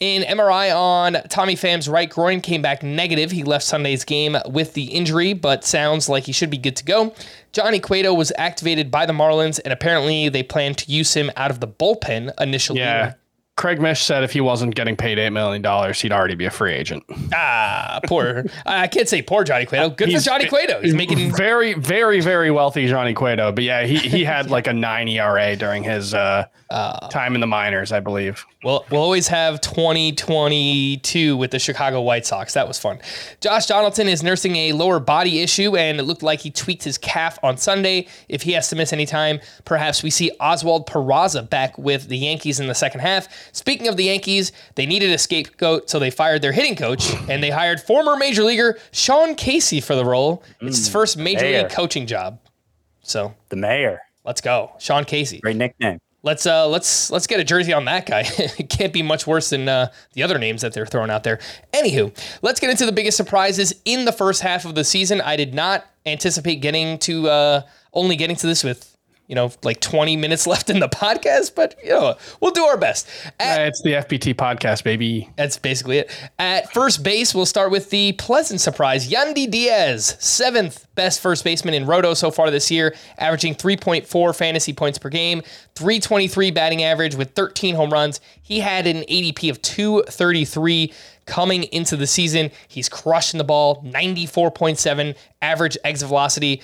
[0.00, 3.32] In MRI on Tommy Pham's right groin came back negative.
[3.32, 6.84] He left Sunday's game with the injury, but sounds like he should be good to
[6.84, 7.14] go.
[7.52, 11.50] Johnny Cueto was activated by the Marlins, and apparently they plan to use him out
[11.50, 12.78] of the bullpen initially.
[12.80, 13.14] yeah.
[13.58, 16.72] Craig Mish said if he wasn't getting paid $8 million, he'd already be a free
[16.72, 17.02] agent.
[17.34, 18.44] Ah, poor.
[18.64, 19.90] I can't say poor Johnny Cueto.
[19.90, 20.80] Good for Johnny Cueto.
[20.80, 21.34] He's making.
[21.34, 23.50] very, very, very wealthy Johnny Cueto.
[23.50, 26.46] But yeah, he, he had like a nine ERA during his uh,
[27.10, 28.46] time in the minors, I believe.
[28.62, 32.54] We'll, we'll always have 2022 with the Chicago White Sox.
[32.54, 32.98] That was fun.
[33.40, 36.98] Josh Donaldson is nursing a lower body issue, and it looked like he tweaked his
[36.98, 38.08] calf on Sunday.
[38.28, 42.18] If he has to miss any time, perhaps we see Oswald Peraza back with the
[42.18, 43.28] Yankees in the second half.
[43.52, 47.42] Speaking of the Yankees, they needed a scapegoat, so they fired their hitting coach, and
[47.42, 50.42] they hired former major leaguer Sean Casey for the role.
[50.60, 51.62] It's his first major mayor.
[51.62, 52.40] league coaching job.
[53.02, 54.00] So The mayor.
[54.24, 55.40] let's go, Sean Casey.
[55.40, 55.98] Great nickname.
[56.24, 58.24] Let's uh let's let's get a jersey on that guy.
[58.38, 61.38] it can't be much worse than uh, the other names that they're throwing out there.
[61.72, 65.20] Anywho, let's get into the biggest surprises in the first half of the season.
[65.20, 68.96] I did not anticipate getting to uh only getting to this with
[69.28, 72.76] you know like 20 minutes left in the podcast, but you know we'll do our
[72.76, 73.08] best.
[73.38, 75.30] At Uh, it's the FBT podcast, baby.
[75.36, 76.10] that's basically it.
[76.38, 79.08] At first base, we'll start with the pleasant surprise.
[79.10, 84.72] Yandy Diaz, seventh best first baseman in Roto so far this year, averaging 3.4 fantasy
[84.72, 85.42] points per game,
[85.76, 88.20] 323 batting average with 13 home runs.
[88.42, 90.92] He had an ADP of 233
[91.26, 92.50] coming into the season.
[92.66, 96.62] He's crushing the ball, 94.7 average exit velocity.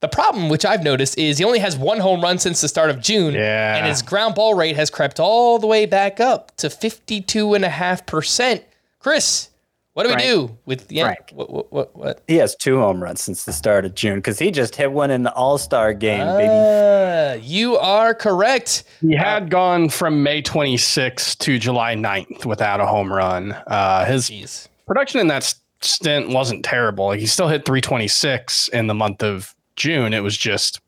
[0.00, 2.88] The problem, which I've noticed, is he only has one home run since the start
[2.90, 3.76] of June, Yeah.
[3.76, 8.62] and his ground ball rate has crept all the way back up to 52.5%.
[8.98, 9.48] Chris,
[9.94, 11.04] what do we do with yeah?
[11.04, 11.30] Frank.
[11.34, 12.22] What, what, what, what?
[12.28, 15.10] He has two home runs since the start of June because he just hit one
[15.10, 16.48] in the All Star game, baby.
[16.48, 18.84] Uh, you are correct.
[19.00, 23.52] He had gone from May 26th to July 9th without a home run.
[23.52, 24.68] Uh, his Jeez.
[24.86, 27.10] production in that s- stint wasn't terrible.
[27.12, 30.14] He still hit 326 in the month of June.
[30.14, 30.80] It was just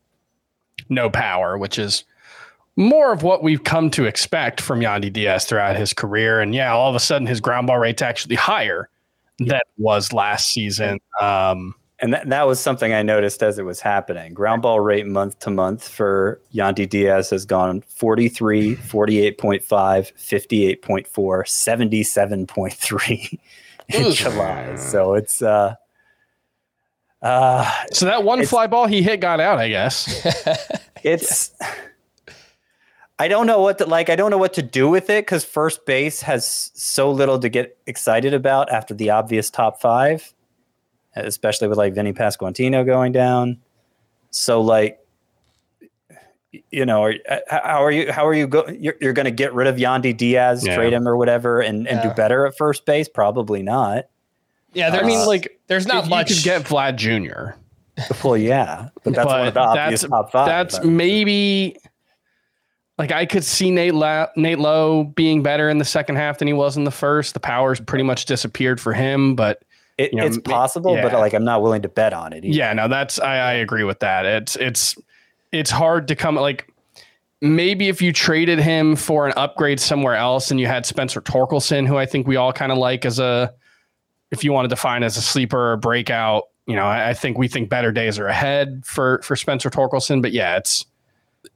[0.87, 2.05] no power, which is
[2.75, 6.39] more of what we've come to expect from Yandy Diaz throughout his career.
[6.39, 8.89] And yeah, all of a sudden his ground ball rate's actually higher
[9.39, 10.99] than it was last season.
[11.19, 14.33] Um, And that, that was something I noticed as it was happening.
[14.33, 23.39] Ground ball rate month to month for Yandy Diaz has gone 43, 48.5, 58.4, 77.3
[23.93, 24.75] in July.
[24.75, 25.75] So it's uh
[27.23, 30.07] uh so that one fly ball he hit got out, I guess.
[31.03, 31.51] it's
[33.19, 34.09] I don't know what to like.
[34.09, 37.47] I don't know what to do with it because first base has so little to
[37.47, 40.33] get excited about after the obvious top five,
[41.15, 43.59] especially with like Vinny Pasquantino going down.
[44.31, 44.99] So like,
[46.71, 48.11] you know, are, uh, how are you?
[48.11, 48.67] How are you go?
[48.67, 50.75] You're, you're going to get rid of Yandy Diaz, Yeah.
[50.75, 52.09] trade him or whatever, and, and Yeah.
[52.09, 53.07] do better at first base?
[53.07, 54.05] Probably not.
[54.73, 56.29] Yeah, I mean, uh, like, there's not if much.
[56.29, 57.57] You could get Vlad Jr.
[58.23, 60.47] Well, yeah, but that's one of the obvious that's, top five.
[60.47, 61.77] That's but- maybe
[62.97, 66.47] like I could see Nate La- Nate Lowe being better in the second half than
[66.47, 67.33] he was in the first.
[67.33, 69.61] The power's pretty much disappeared for him, but
[69.97, 71.17] It, you know, it's ma- possible, but yeah.
[71.19, 72.43] like I'm not willing to bet on it.
[72.45, 72.55] either.
[72.55, 74.25] yeah, no, that's I, I agree with that.
[74.25, 74.95] It's it's
[75.51, 76.67] it's hard to come like
[77.41, 81.87] maybe if you traded him for an upgrade somewhere else and you had Spencer Torkelson,
[81.87, 83.53] who I think we all kind of like as a
[84.33, 87.37] if you want to define as a sleeper or breakout, you know, I, I think
[87.37, 90.21] we think better days are ahead for for Spencer Torkelson.
[90.21, 90.85] But yeah, it's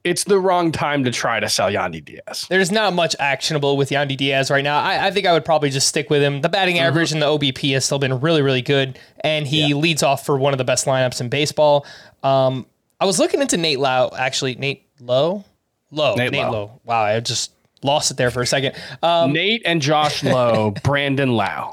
[0.04, 2.46] it's the wrong time to try to sell Yandy Diaz.
[2.50, 4.78] There's not much actionable with Yandy Diaz right now.
[4.78, 6.40] I, I think I would probably just stick with him.
[6.42, 6.84] The batting Mm-hmm.
[6.86, 10.38] average and the OBP has still been really, really good, and he leads off for
[10.38, 11.86] one of the best lineups in baseball.
[12.22, 12.66] Um,
[13.00, 15.44] I was looking into Nate Lowe, actually, Nate Lowe,
[15.90, 16.50] Lowe, Nate Nate, Lowe.
[16.52, 16.80] Lowe.
[16.84, 17.52] Wow, I just
[17.82, 18.74] lost it there for a second.
[19.02, 21.72] Um, Nate and Josh Lowe, Brandon Lowe.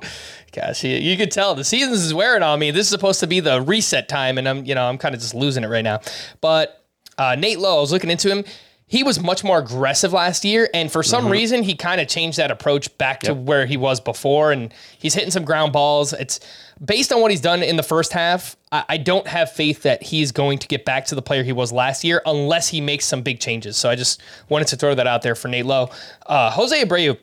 [0.56, 2.72] Gosh, you, you could tell the seasons is wearing on me.
[2.72, 5.20] This is supposed to be the reset time, and I'm, you know, I'm kind of
[5.20, 6.00] just losing it right now.
[6.40, 6.86] But
[7.18, 8.46] uh, Nate Lowe, I was looking into him.
[8.88, 12.38] He was much more aggressive last year, and for some reason, he kind of changed
[12.38, 14.52] that approach back to where he was before.
[14.52, 16.14] And he's hitting some ground balls.
[16.14, 16.40] It's
[16.84, 18.56] based on what he's done in the first half.
[18.72, 21.52] I, I don't have faith that he's going to get back to the player he
[21.52, 23.76] was last year unless he makes some big changes.
[23.76, 25.90] So I just wanted to throw that out there for Nate Lowe.
[26.28, 27.18] Uh, Jose Abreu,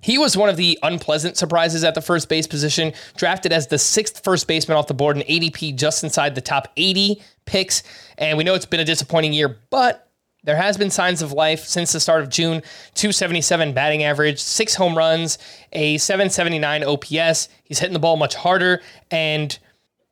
[0.00, 3.78] he was one of the unpleasant surprises at the first base position, drafted as the
[3.78, 7.82] sixth first baseman off the board in ADP just inside the top 80 picks.
[8.18, 10.10] And we know it's been a disappointing year, but
[10.42, 12.62] there has been signs of life since the start of June.
[12.94, 15.38] 277 batting average, six home runs,
[15.72, 17.48] a 779 OPS.
[17.64, 18.80] He's hitting the ball much harder.
[19.10, 19.58] And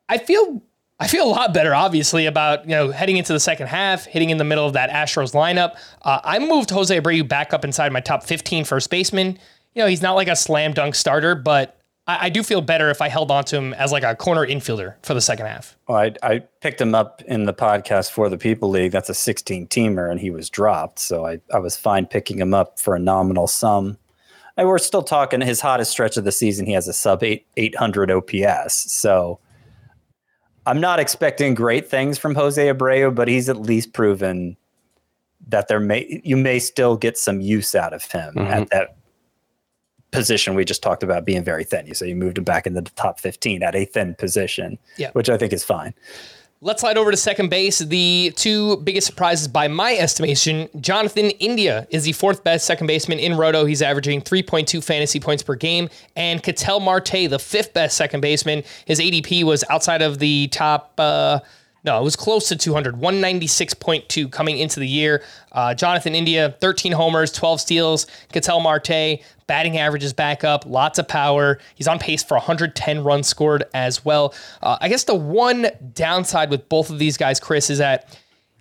[0.09, 0.63] I feel
[1.01, 4.31] I feel a lot better, obviously, about you know heading into the second half, hitting
[4.31, 5.77] in the middle of that Astros lineup.
[6.03, 9.39] Uh, I moved Jose Abreu back up inside my top 15 first baseman.
[9.75, 12.91] You know, he's not like a slam dunk starter, but I, I do feel better
[12.91, 15.77] if I held on to him as like a corner infielder for the second half.
[15.87, 18.93] Well, I, I picked him up in the podcast for the People League.
[18.93, 20.99] That's a 16 teamer, and he was dropped.
[20.99, 23.99] So I, I was fine picking him up for a nominal sum.
[24.57, 26.67] And we're still talking his hottest stretch of the season.
[26.67, 28.75] He has a sub eight, 800 OPS.
[28.93, 29.39] So
[30.67, 34.57] I'm not expecting great things from Jose Abreu, but he's at least proven
[35.47, 38.65] that there may you may still get some use out of him at mm-hmm.
[38.71, 38.98] that
[40.11, 41.87] position we just talked about being very thin.
[41.87, 45.11] You so you moved him back into the top 15 at a thin position, Yeah.
[45.13, 45.95] which I think is fine.
[46.61, 47.79] Let's slide over to second base.
[47.79, 53.21] The two biggest surprises by my estimation Jonathan India is the fourth best second baseman
[53.21, 53.65] in Roto.
[53.65, 55.89] He's averaging 3.2 fantasy points per game.
[56.17, 60.95] And Ketel Marte, the fifth best second baseman, his ADP was outside of the top.
[60.99, 61.39] Uh,
[61.85, 65.23] no, it was close to 200, 196.2 coming into the year.
[65.53, 68.07] Uh, Jonathan India, 13 homers, 12 steals.
[68.33, 71.59] Ketel Marte, batting average is back up, lots of power.
[71.75, 74.35] He's on pace for 110 runs scored as well.
[74.63, 78.19] Uh, I guess the one downside with both of these guys, Chris, is that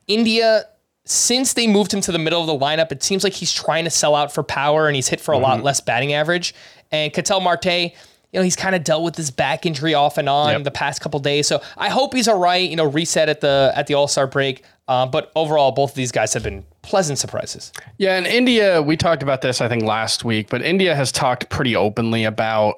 [0.07, 0.65] India,
[1.05, 3.83] since they moved him to the middle of the lineup, it seems like he's trying
[3.83, 6.53] to sell out for power and he's hit for a lot less batting average.
[6.91, 7.93] And Ketel Marte,
[8.33, 10.63] you know, he's kind of dealt with this back injury off and on Yep.
[10.63, 11.47] the past couple days.
[11.47, 14.63] So I hope he's all right, you know, reset at the at the All-Star break.
[14.87, 17.73] Uh, but overall, both of these guys have been pleasant surprises.
[17.97, 21.49] Yeah, and India, we talked about this, I think, last week, but India has talked
[21.49, 22.75] pretty openly about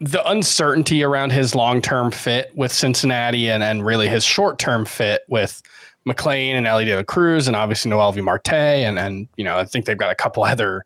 [0.00, 4.84] the uncertainty around his long term fit with Cincinnati and, and really his short term
[4.84, 5.62] fit with
[6.06, 8.52] McLain and Elly De La Cruz and obviously Noelvi Marte.
[8.52, 10.84] And, and, you know, I think they've got a couple other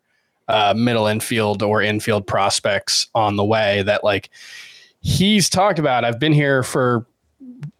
[0.49, 4.29] uh, middle infield or infield prospects on the way that, like,
[4.99, 6.03] he's talked about.
[6.03, 7.05] I've been here for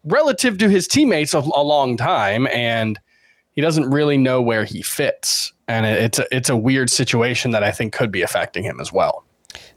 [0.05, 2.47] relative to his teammates a, a long time.
[2.53, 2.97] And,
[3.53, 7.51] he doesn't really know where he fits, and it- it's a, it's a weird situation
[7.51, 9.25] that I think could be affecting him as well.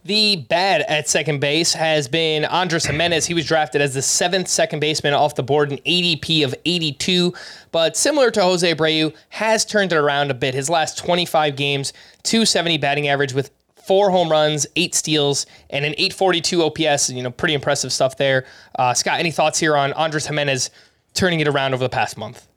[0.05, 3.25] The bad at second base has been Andrés Giménez.
[3.25, 7.33] He was drafted as the seventh second baseman off the board, an ADP of 82.
[7.71, 10.55] But similar to Jose Abreu, has turned it around a bit.
[10.55, 11.93] His last 25 games,
[12.25, 17.11] 270 batting average with four home runs, eight steals, and an 842 OPS.
[17.11, 18.45] You know, pretty impressive stuff there.
[18.77, 20.71] Uh, Scott, any thoughts here on Andrés Giménez
[21.15, 22.49] turning it around over the past month?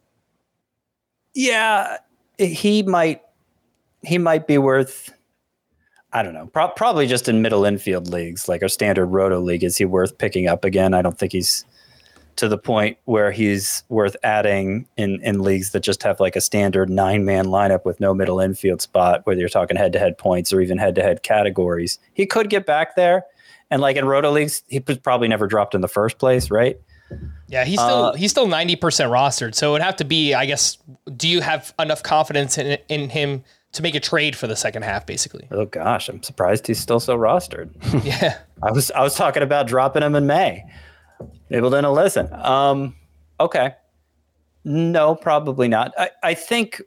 [1.36, 1.98] Yeah,
[2.40, 3.22] he might
[4.02, 5.15] he might be worth
[6.16, 6.48] I don't know.
[6.48, 10.18] Pro- probably just in middle infield leagues, like our standard roto league, is he worth
[10.18, 10.94] picking up again?
[10.94, 11.66] I don't think he's
[12.38, 16.42] to the point where he's worth adding in in leagues that just have like a
[16.42, 20.18] standard nine man lineup with no middle infield spot, whether you're talking head to head
[20.18, 22.00] points or even head to head categories.
[22.14, 23.26] He could get back there,
[23.70, 26.80] and like in roto leagues, he was probably never dropped in the first place, right?
[27.50, 29.54] Yeah, he's still uh, he's still ninety percent rostered.
[29.54, 30.78] So it would have to be, I guess.
[31.16, 33.44] Do you have enough confidence in in him
[33.76, 35.48] to make a trade for the second half, basically?
[35.52, 37.72] Oh gosh, I'm surprised he's still so rostered.
[38.06, 38.40] Yeah.
[38.64, 40.64] I was I was talking about dropping him in May.
[41.50, 42.32] People didn't listen.
[42.34, 42.96] Um,
[43.40, 43.76] okay.
[44.64, 45.94] No, probably not.
[45.98, 46.82] I, I think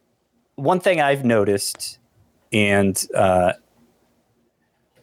[0.57, 1.99] one thing I've noticed,
[2.53, 3.53] and uh,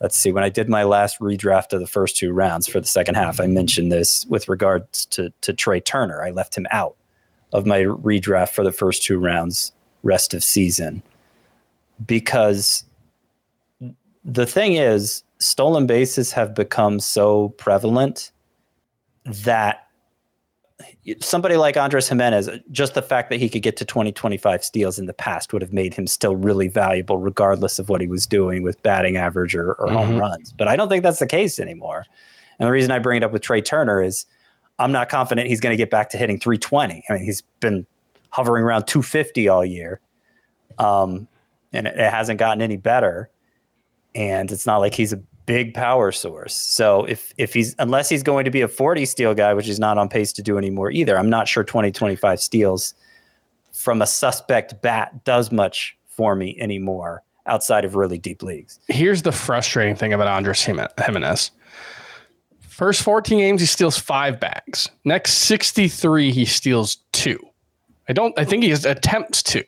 [0.02, 2.88] let's see, when I did my last redraft of the first two rounds for the
[2.88, 6.22] second half, I mentioned this with regards to to Trea Turner.
[6.22, 6.96] I left him out
[7.54, 9.72] of my redraft for the first two rounds,
[10.04, 11.02] rest of season,
[12.06, 12.84] because
[14.24, 18.32] the thing is, stolen bases have become so prevalent
[19.26, 19.88] that
[21.22, 25.00] somebody like Andrés Giménez, just the fact that he could get to 20, 25 steals
[25.00, 28.26] in the past would have made him still really valuable, regardless of what he was
[28.26, 30.52] doing with batting average or, or home runs.
[30.52, 32.06] But I don't think that's the case anymore.
[32.60, 34.26] And the reason I bring it up with Trea Turner is
[34.80, 37.04] I'm not confident he's going to get back to hitting 320.
[37.10, 37.86] I mean, he's been
[38.30, 40.00] hovering around 250 all year.
[40.78, 41.28] Um,
[41.76, 43.30] and it, hasn't gotten any better.
[44.13, 46.55] And it's not like he's a big power source.
[46.55, 49.80] So if if he's unless he's going to be a 40 steal guy, which he's
[49.80, 52.93] not on pace to do anymore either, I'm not sure 20, 25 steals
[53.71, 58.80] from a suspect bat does much for me anymore outside of really deep leagues.
[58.88, 60.65] Here's the frustrating thing about Andrés
[60.97, 61.51] Giménez.
[62.59, 64.89] First 14 games, he steals five bags.
[65.05, 67.39] Next 63, he steals two.
[68.09, 68.38] I don't.
[68.38, 69.63] I think he attempts two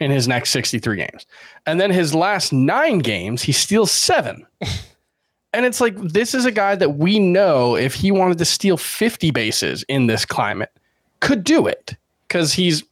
[0.00, 1.26] in his next 63 games,
[1.66, 4.46] and then his last nine games, he steals seven.
[5.52, 8.76] and it's like this is a guy that we know if he wanted to steal
[8.76, 10.72] 50 bases in this climate,
[11.20, 11.96] could do it
[12.26, 12.82] because he's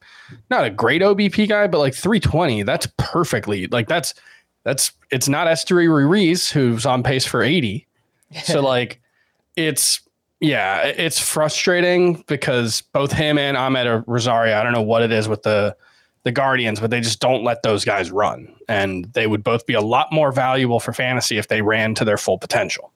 [0.50, 4.14] not a great OBP guy, but like 320, that's perfectly like that's
[4.64, 7.86] that's it's not Esteury Ruiz who's on pace for 80.
[8.44, 9.00] So like
[9.56, 10.00] it's
[10.40, 15.28] yeah, it's frustrating because both him and Amed Rosario, I don't know what it is
[15.28, 15.76] with the
[16.28, 18.54] the Guardians, but they just don't let those guys run.
[18.68, 22.04] And they would both be a lot more valuable for fantasy if they ran to
[22.04, 22.92] their full potential.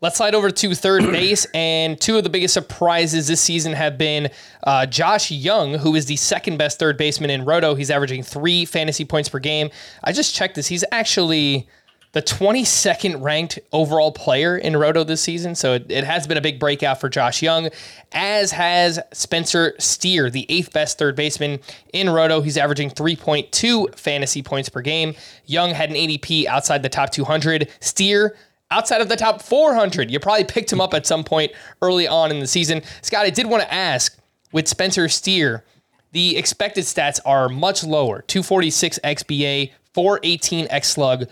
[0.00, 3.98] Let's slide over to third base, and two of the biggest surprises this season have
[3.98, 4.30] been
[4.62, 7.74] uh, Josh Jung, who is the second best third baseman in Roto.
[7.74, 9.68] He's averaging three fantasy points per game.
[10.04, 11.68] I just checked this; he's actually
[12.12, 15.54] the 22nd ranked overall player in Roto this season.
[15.54, 17.70] So it, it, has been a big breakout for Josh Jung,
[18.12, 21.60] as has Spencer Steer, the eighth best third baseman
[21.92, 22.40] in Roto.
[22.40, 25.14] He's averaging 3.2 fantasy points per game.
[25.46, 27.68] Jung had an ADP outside the top 200.
[27.80, 28.36] Steer,
[28.72, 30.10] outside of the top 400.
[30.10, 32.82] You probably picked him up at some point early on in the season.
[33.02, 34.18] Scott, I did want to ask
[34.52, 35.64] with Spencer Steer,
[36.12, 41.28] the expected stats are much lower 246 XBA, 418 X slug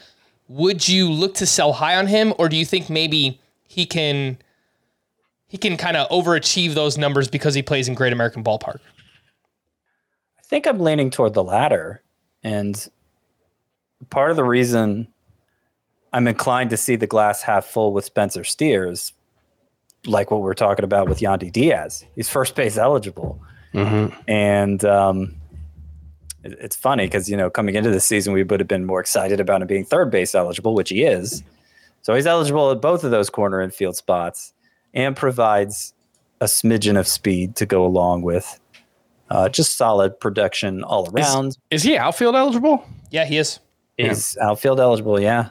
[0.48, 4.38] would you look to sell high on him or do you think maybe he can
[5.46, 8.80] he can kind of overachieve those numbers because he plays in Great American Ballpark?
[10.38, 12.02] I think I'm leaning toward the latter
[12.42, 12.88] and
[14.10, 15.08] part of the reason
[16.12, 19.12] I'm inclined to see the glass half full with Spencer Steers
[20.06, 22.04] like what we're talking about with Yandy Diaz.
[22.14, 23.40] He's first base eligible.
[23.74, 24.18] Mm-hmm.
[24.28, 25.34] And um,
[26.44, 29.40] it's funny because you know coming into the season we would have been more excited
[29.40, 31.42] about him being third base eligible, which he is.
[32.02, 34.54] So he's eligible at both of those corner infield spots,
[34.94, 35.92] and provides
[36.40, 38.60] a smidgen of speed to go along with
[39.30, 41.48] uh, just solid production all around.
[41.48, 42.84] Is, is, he outfield eligible?
[43.10, 43.60] Yeah, he is.
[43.96, 44.48] He's yeah.
[44.48, 45.20] outfield eligible.
[45.20, 45.50] Yeah.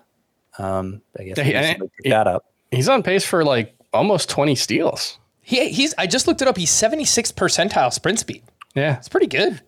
[0.58, 2.46] Um, I guess he, I, he, that up.
[2.72, 5.20] He's on pace for like almost twenty steals.
[5.42, 5.94] He, he's.
[5.98, 6.58] I just looked it up.
[6.58, 8.44] He's seventy six percentile sprint speed.
[8.74, 9.62] Yeah, it's pretty good.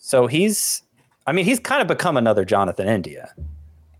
[0.00, 0.82] So he's,
[1.26, 3.32] I mean, he's kind of become another Jonathan India,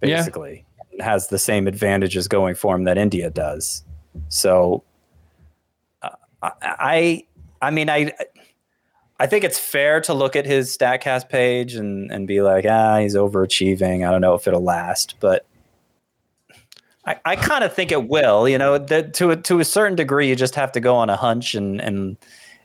[0.00, 0.64] basically.
[0.92, 1.04] Yeah.
[1.04, 3.84] Has the same advantages going for him that India does.
[4.28, 4.82] So,
[6.02, 6.10] uh,
[6.42, 7.24] I,
[7.62, 8.12] I mean, I,
[9.20, 12.98] I think it's fair to look at his Statcast page and and be like, ah,
[12.98, 14.06] he's overachieving.
[14.06, 15.46] I don't know if it'll last, but
[17.04, 18.48] I, I kind of think it will.
[18.48, 21.10] You know, that to a, to a certain degree, you just have to go on
[21.10, 22.16] a hunch and and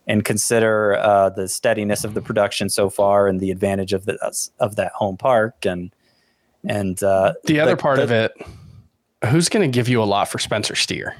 [0.07, 4.17] and consider uh, the steadiness of the production so far and the advantage of the
[4.59, 5.91] of that home park and
[6.67, 8.31] and uh, the other the, part the, of it.
[9.29, 11.15] Who's going to give you a lot for Spencer Steer?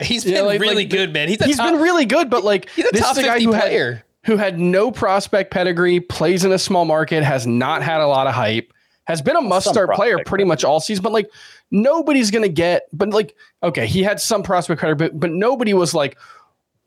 [0.00, 1.28] He's been like, really like, good, man.
[1.28, 3.40] He's, he's top, been really good, but like he's a this top is a guy
[3.40, 3.92] who player.
[3.94, 8.06] had who had no prospect pedigree, plays in a small market, has not had a
[8.06, 8.72] lot of hype,
[9.04, 11.30] has been a must start player pretty much all season, but like
[11.70, 12.82] nobody's going to get.
[12.92, 16.18] But like, okay, he had some prospect pedigree, but, but nobody was like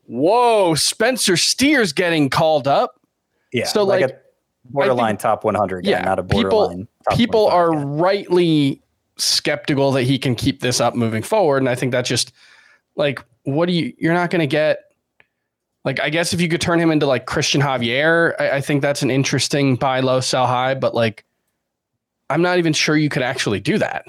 [0.05, 2.99] whoa, Spencer Steer's getting called up.
[3.51, 3.65] Yeah.
[3.65, 4.19] So like, like a
[4.65, 6.87] borderline think, top 100 guy, yeah, not a borderline.
[7.09, 7.83] People, people are guy.
[7.83, 8.81] rightly
[9.17, 11.57] skeptical that he can keep this up moving forward.
[11.57, 12.31] And I think that's just
[12.95, 14.79] like, what do you, you're not going to get
[15.85, 18.81] Like, I guess if you could turn him into like Cristian Javier, I, I think
[18.81, 20.75] that's an interesting buy low, sell high.
[20.75, 21.25] But like,
[22.29, 24.05] I'm not even sure you could actually do that.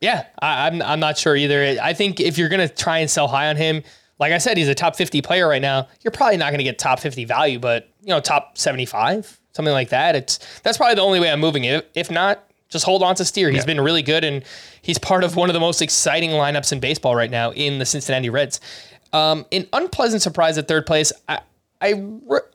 [0.00, 1.76] Yeah, I, I'm I'm not sure either.
[1.82, 3.82] I think if you're gonna try and sell high on him,
[4.18, 5.88] like I said, he's a top 50 player right now.
[6.02, 9.90] You're probably not gonna get top 50 value, but you know, top 75, something like
[9.90, 10.16] that.
[10.16, 11.90] It's that's probably the only way I'm moving it.
[11.94, 13.50] If not, just hold on to Steer.
[13.50, 13.66] He's Yeah.
[13.66, 14.42] been really good, and
[14.82, 17.86] he's part of one of the most exciting lineups in baseball right now in the
[17.86, 18.60] Cincinnati Reds.
[19.12, 21.12] Um, an unpleasant surprise at third place.
[21.28, 21.40] I,
[21.80, 21.94] I,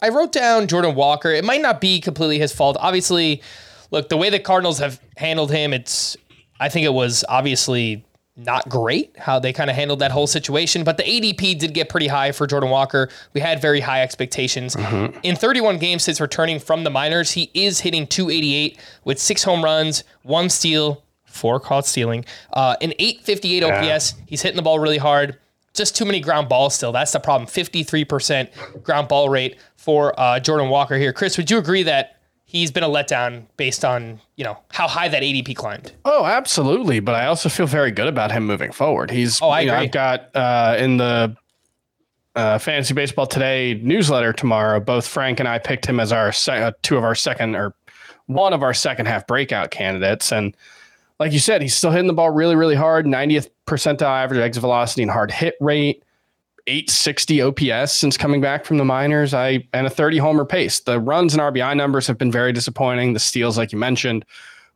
[0.01, 1.31] I wrote down Jordan Walker.
[1.31, 2.77] It might not be completely his fault.
[2.79, 3.41] Obviously,
[3.89, 6.15] look, the way the Cardinals have handled him, it's
[6.59, 8.05] I think it was obviously
[8.35, 11.87] not great how they kind of handled that whole situation, but the ADP did get
[11.89, 13.09] pretty high for Jordan Walker.
[13.33, 14.75] We had very high expectations.
[15.21, 19.63] In 31 games since returning from the minors, he is hitting 288 with six home
[19.63, 24.15] runs, one steal, four caught stealing, uh, an 858 OPS.
[24.25, 25.37] He's hitting the ball really hard.
[25.75, 26.91] Just too many ground balls still.
[26.91, 27.47] That's the problem.
[27.47, 31.13] 53% ground ball rate for uh, Jordan Walker here.
[31.13, 32.17] Chris, would you agree that
[32.53, 35.91] he's been a letdown based on, you know, how high that ADP climbed?
[36.05, 37.01] Oh, absolutely.
[37.01, 39.11] But I also feel very good about him moving forward.
[39.11, 39.75] He's, Oh, I you know.
[39.75, 41.35] I've got uh, in the
[42.35, 46.63] uh, Fantasy Baseball Today newsletter tomorrow, both Frank and I picked him as our se-
[46.63, 47.73] uh, two of our second or
[48.27, 50.31] one of our second half breakout candidates.
[50.31, 50.55] And
[51.19, 53.05] like you said, he's still hitting the ball really, really hard.
[53.05, 56.03] 90th percentile average exit velocity and hard hit rate.
[56.67, 59.33] 860 OPS since coming back from the minors.
[59.33, 60.79] I and a 30 homer pace.
[60.79, 63.13] The runs and RBI numbers have been very disappointing.
[63.13, 64.25] The steals, like you mentioned,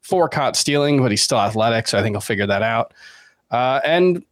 [0.01, 2.93] four caught stealing, but he's still athletic, so I think he'll figure that out.
[3.51, 4.23] Uh, and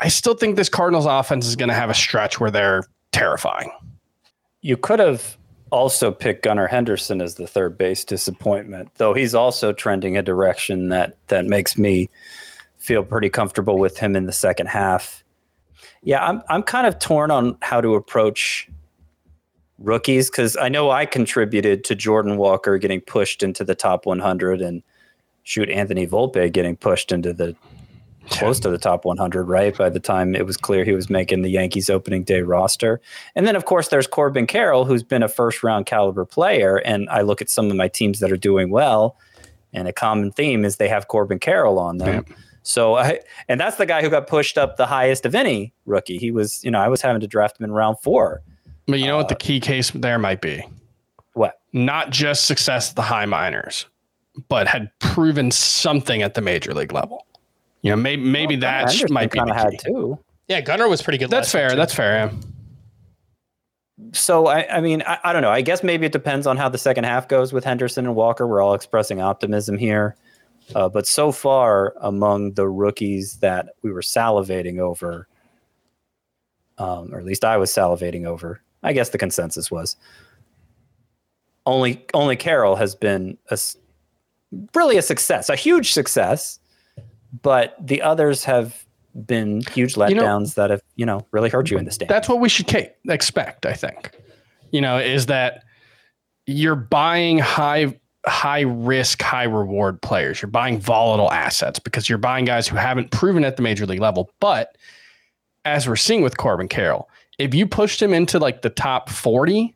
[0.00, 3.70] I still think this Cardinals offense is going to have a stretch where they're terrifying.
[4.62, 5.36] You could have
[5.70, 10.88] also picked Gunnar Henderson as the third base disappointment, though he's also trending a direction
[10.90, 12.08] that that makes me
[12.78, 15.23] feel pretty comfortable with him in the second half.
[16.04, 18.68] Yeah, I'm I'm kind of torn on how to approach
[19.78, 24.60] rookies because I know I contributed to Jordan Walker getting pushed into the top 100
[24.60, 24.82] and
[25.42, 27.56] shoot Anthony Volpe getting pushed into the
[28.30, 29.76] close to the top 100, right?
[29.76, 33.00] By the time it was clear he was making the Yankees opening day roster.
[33.34, 36.76] And then, of course, there's Corbin Carroll, who's been a first round caliber player.
[36.76, 39.16] And I look at some of my teams that are doing well,
[39.72, 42.24] and a common theme is they have Corbin Carroll on them.
[42.64, 46.18] So I, and that's the guy who got pushed up the highest of any rookie.
[46.18, 48.42] He was, you know, I was having to draft him in round four.
[48.86, 50.66] But you know what the uh, key case there might be?
[51.34, 51.60] What?
[51.72, 53.86] Not just success at the high minors,
[54.48, 57.26] but had proven something at the major league level.
[57.82, 59.76] You know, maybe maybe that sh- might be kind the of key.
[59.76, 60.18] had too.
[60.48, 61.30] Yeah, Gunnar was pretty good.
[61.30, 61.76] That's fair.
[61.76, 62.32] That's fair.
[62.32, 62.32] Yeah.
[64.12, 65.50] So I, I mean, I, I don't know.
[65.50, 68.46] I guess maybe it depends on how the second half goes with Henderson and Walker.
[68.46, 70.16] We're all expressing optimism here,
[70.74, 75.28] uh, but so far among the rookies that we were salivating over,
[76.78, 79.96] um, or at least I was salivating over, I guess the consensus was
[81.66, 83.58] only only Carroll has been a
[84.74, 86.58] really a success, a huge success,
[87.42, 88.84] but the others have
[89.26, 92.08] been huge letdowns know- that have you know really hurt you in the stand.
[92.08, 92.72] That's what we should
[93.08, 94.10] expect, I think.
[94.70, 95.62] You know, is that
[96.46, 100.40] you're buying high high risk, high reward players.
[100.40, 104.00] You're buying volatile assets because you're buying guys who haven't proven at the major league
[104.00, 104.30] level.
[104.40, 104.76] But
[105.64, 107.08] as we're seeing with Corbin Carroll,
[107.38, 109.74] if you pushed him into like the top 40,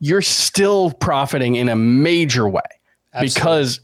[0.00, 2.62] you're still profiting in a major way
[3.12, 3.34] Absolutely.
[3.34, 3.80] because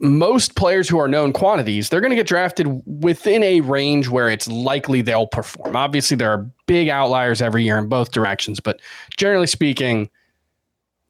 [0.00, 4.30] most players who are known quantities, they're going to get drafted within a range where
[4.30, 5.76] it's likely they'll perform.
[5.76, 8.80] Obviously, there are big outliers every year in both directions, but
[9.16, 10.08] generally speaking,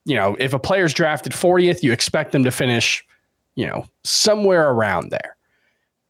[0.05, 3.05] you know, if a player's drafted 40th, you expect them to finish,
[3.55, 5.37] you know, somewhere around there.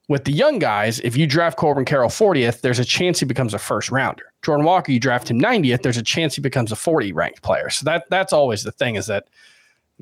[0.09, 3.55] With the young guys, if you draft Corbin Carroll 40th, there's a chance he becomes
[3.55, 4.33] a first rounder.
[4.43, 7.71] Jordan Walker, you draft him 90th, there's a chance he becomes a 40 ranked player.
[7.71, 9.29] So that that's always the thing is that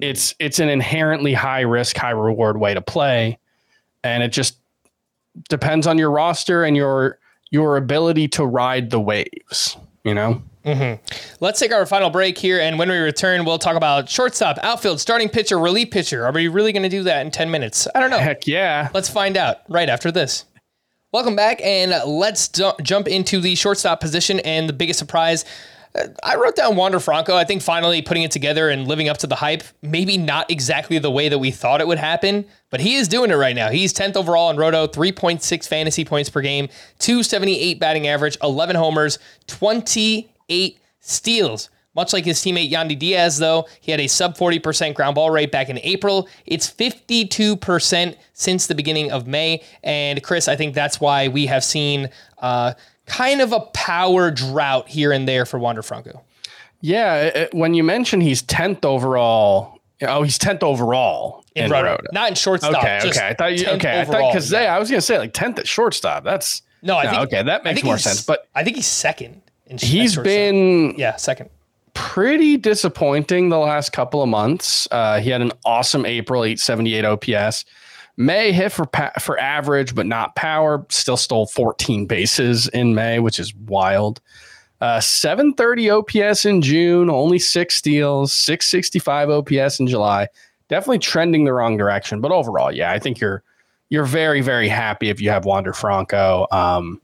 [0.00, 3.38] it's it's an inherently high risk, high reward way to play.
[4.04, 4.58] And it just
[5.48, 7.18] depends on your roster and your
[7.50, 10.42] your ability to ride the waves, you know?
[11.40, 15.00] Let's take our final break here, and when we return, we'll talk about shortstop, outfield,
[15.00, 16.26] starting pitcher, relief pitcher.
[16.26, 17.88] Are we really going to do that in 10 minutes?
[17.94, 18.18] I don't know.
[18.18, 18.88] Heck yeah.
[18.92, 20.44] Let's find out right after this.
[21.10, 25.46] Welcome back, and let's du- jump into the shortstop position and the biggest surprise.
[25.94, 27.34] Uh, I wrote down Wander Franco.
[27.34, 29.62] I think finally putting it together and living up to the hype.
[29.80, 33.30] Maybe not exactly the way that we thought it would happen, but he is doing
[33.30, 33.70] it right now.
[33.70, 39.18] He's 10th overall in Roto, 3.6 fantasy points per game, 278 batting average, 11 homers,
[40.48, 41.70] 28 steals.
[41.94, 45.50] Much like his teammate Yandy Diaz, though, he had a sub 40% ground ball rate
[45.50, 46.28] back in April.
[46.46, 49.64] It's 52% since the beginning of May.
[49.82, 52.74] And Chris, I think that's why we have seen uh,
[53.06, 56.22] kind of a power drought here and there for Wander Franco.
[56.80, 61.90] Yeah, it, when you mention he's tenth overall, oh, he's tenth overall In, in, Roto.
[61.90, 62.04] Roto.
[62.12, 62.76] Not in shortstop.
[62.76, 63.26] Okay, okay.
[63.26, 64.00] I thought you 10th okay.
[64.00, 64.76] I thought because yeah.
[64.76, 66.22] I was gonna say like tenth at shortstop.
[66.22, 67.42] That's No, I no, think okay.
[67.42, 68.24] That makes more sense.
[68.24, 69.42] But I think he's second.
[69.68, 71.50] In sh- at he's been yeah second.
[71.94, 74.88] pretty disappointing the last couple of months.
[74.90, 77.64] Uh, he had an awesome April, 878 OPS.
[78.16, 80.84] May hit for pa- for average, but not power.
[80.88, 84.20] Still stole 14 bases in May, which is wild.
[84.80, 90.28] Uh, 730 OPS in June, only six steals, 665 OPS in July.
[90.68, 93.42] Definitely trending the wrong direction, but overall, yeah, I think you're
[93.90, 96.46] you're very very happy if you have Wander Franco.
[96.52, 97.00] Um,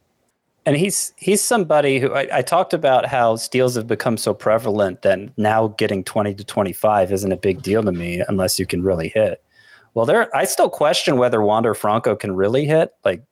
[0.67, 5.03] And he's he's somebody who I, I talked about how steals have become so prevalent
[5.03, 8.83] that now getting 20 to 25 isn't a big deal to me unless you can
[8.83, 9.43] really hit.
[9.93, 13.23] Well, there I still question whether Wander Franco can really hit, like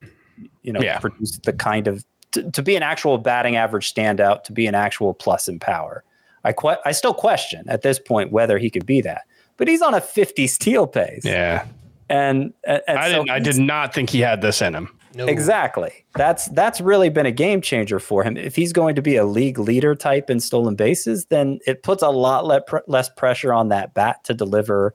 [0.62, 0.98] you know, Yeah.
[0.98, 4.74] produce the kind of to, to be an actual batting average standout, to be an
[4.74, 6.04] actual plus in power.
[6.44, 9.22] I que- I still question at this point whether he could be that.
[9.56, 11.24] But he's on a 50 steal pace.
[11.24, 11.66] yeah,
[12.08, 13.30] And, and, and I so didn't.
[13.30, 14.88] I did not think he had this in him.
[15.14, 15.26] No.
[15.26, 16.04] Exactly.
[16.14, 18.36] That's that's really been a game changer for him.
[18.36, 22.02] If he's going to be a league leader type in stolen bases, then it puts
[22.02, 24.94] a lot le- pr- less pressure on that bat to deliver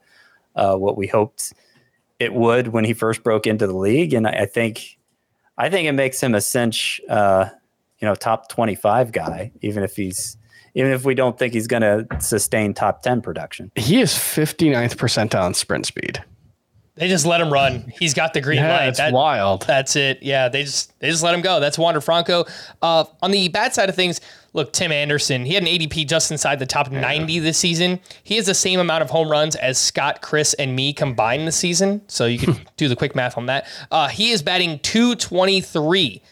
[0.56, 1.52] uh, what we hoped
[2.18, 4.12] it would when he first broke into the league.
[4.12, 4.98] And I, I think
[5.56, 7.48] I think it makes him a cinch, uh,
[7.98, 10.36] you know, top twenty five guy, even if he's
[10.74, 13.70] even if we don't think he's going to sustain top ten production.
[13.74, 16.22] He is 59th percentile in sprint speed.
[16.98, 17.92] They just let him run.
[17.98, 18.88] He's got the green Yeah, light.
[18.88, 19.62] it's That- wild.
[19.66, 20.18] That's it.
[20.22, 21.60] Yeah, they just they just let him go.
[21.60, 22.44] That's Wander Franco.
[22.82, 24.20] Uh, on the bad side of things,
[24.52, 25.44] look, Tim Anderson.
[25.44, 28.00] He had an ADP just inside the top 90 this season.
[28.24, 31.56] He has the same amount of home runs as Scott, Chris, and me combined this
[31.56, 32.02] season.
[32.08, 33.66] So you can do the quick math on that.
[33.90, 36.22] Uh, he is batting 223.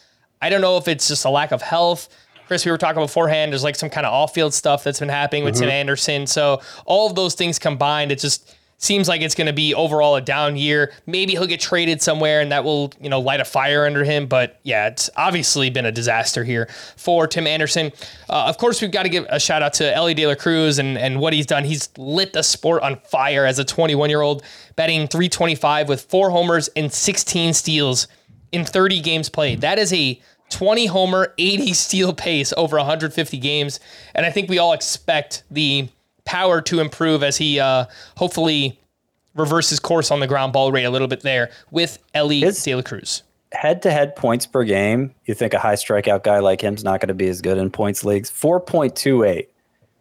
[0.43, 2.09] I don't know if it's just a lack of health.
[2.47, 3.53] Chris, we were talking beforehand.
[3.53, 6.27] There's like some kind of off-field stuff that's been happening with Tim Anderson.
[6.29, 10.17] So all of those things combined, it just seems like it's going to be overall
[10.17, 10.93] a down year.
[11.07, 14.27] Maybe he'll get traded somewhere, and that will you know light a fire under him.
[14.27, 17.93] But yeah, it's obviously been a disaster here for Tim Anderson.
[18.29, 20.79] Uh, of course, we've got to give a shout out to Elly De La Cruz
[20.79, 21.65] and and what he's done.
[21.65, 24.43] He's lit the sport on fire as a 21 year old,
[24.77, 28.09] batting 325 with four homers and 16 steals
[28.53, 29.61] in 30 games played.
[29.61, 30.21] That is a
[30.51, 33.81] 20 homer, 80 steal pace over 150 games.
[34.15, 35.89] And I think we all expect the
[36.27, 37.87] power to improve as he uh,
[38.19, 38.79] hopefully
[39.35, 42.75] reverses course on the ground ball rate a little bit there with Elly His- De
[42.75, 43.23] La Cruz.
[43.53, 47.01] Head to head points per game, you think a high strikeout guy like him's not
[47.01, 48.31] going to be as good in points leagues?
[48.31, 49.47] 4.28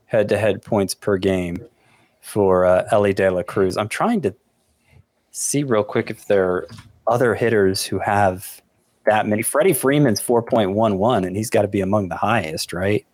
[0.08, 1.64] head to head points per game
[2.22, 3.78] for uh, Elly De La Cruz.
[3.78, 4.34] I'm trying to
[5.32, 6.68] see real quick if there are
[7.08, 8.62] other hitters who have
[9.06, 9.44] that many.
[9.44, 13.06] Freddie Freeman's 4.11, and he's got to be among the highest, right?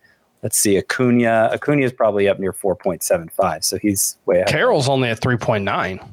[0.42, 0.76] Let's see.
[0.76, 1.50] Acuna.
[1.52, 4.48] Acuna is probably up near 4.75, so he's way ahead.
[4.48, 6.04] Carroll's only at 3.9.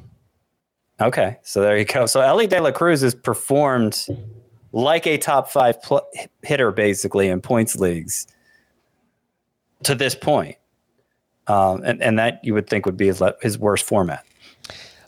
[1.00, 2.06] Okay, so there you go.
[2.06, 4.06] So Elly De La Cruz has performed
[4.72, 6.06] like a top five pl-
[6.42, 8.26] hitter, basically in points leagues
[9.82, 10.56] to this point,
[11.46, 14.26] um, and and that you would think would be his le- his worst format.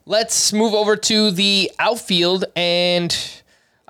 [0.07, 3.14] Let's move over to the outfield and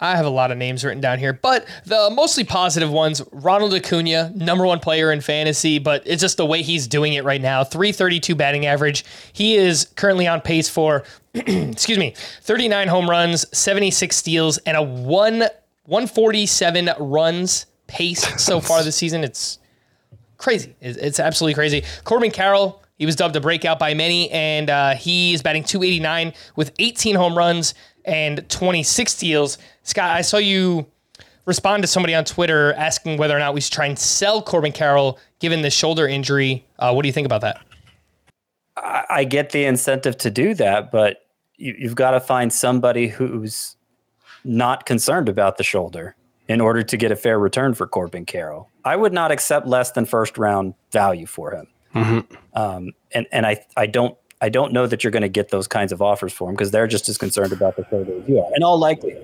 [0.03, 3.73] I have a lot of names written down here, but the mostly positive ones, Ronald
[3.73, 7.41] Acuna, number one player in fantasy, but it's just the way he's doing it right
[7.41, 7.63] now.
[7.63, 9.05] 332 batting average.
[9.33, 14.83] He is currently on pace for, excuse me, 39 home runs, 76 steals, and a
[14.83, 15.45] one
[15.85, 19.23] 147 runs pace so far this season.
[19.23, 19.61] It's
[20.37, 20.75] crazy.
[20.81, 21.85] It's, it's absolutely crazy.
[22.03, 26.33] Corbin Carroll, he was dubbed a breakout by many, and uh, he is batting 289
[26.57, 27.75] with 18 home runs
[28.05, 29.59] and 26 steals.
[29.83, 30.87] Scott, I saw you
[31.47, 34.73] respond to somebody on Twitter asking whether or not we should try and sell Corbin
[34.73, 36.65] Carroll given the shoulder injury.
[36.79, 37.61] Uh, what do you think about that?
[38.77, 41.27] I, I get the incentive to do that, but
[41.57, 43.77] you, you've got to find somebody who's
[44.45, 46.17] not concerned about the shoulder
[46.49, 48.69] in order to get a fair return for Corbin Carroll.
[48.85, 51.67] I would not accept less than first round value for him.
[52.55, 55.69] Um, and and I I don't I don't know that you're going to get those
[55.69, 58.41] kinds of offers for him because they're just as concerned about the shoulder as you
[58.41, 58.51] are.
[58.57, 59.23] In all likelihood,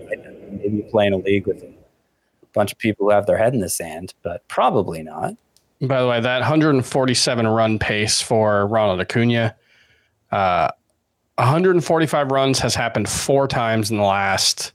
[0.52, 1.74] maybe you play in a league with a
[2.52, 5.34] bunch of people who have their head in the sand, but probably not.
[5.80, 9.56] By the way, that 147 run pace for Ronald Acuna,
[10.30, 10.70] uh,
[11.34, 14.72] 145 runs has happened four times in the last,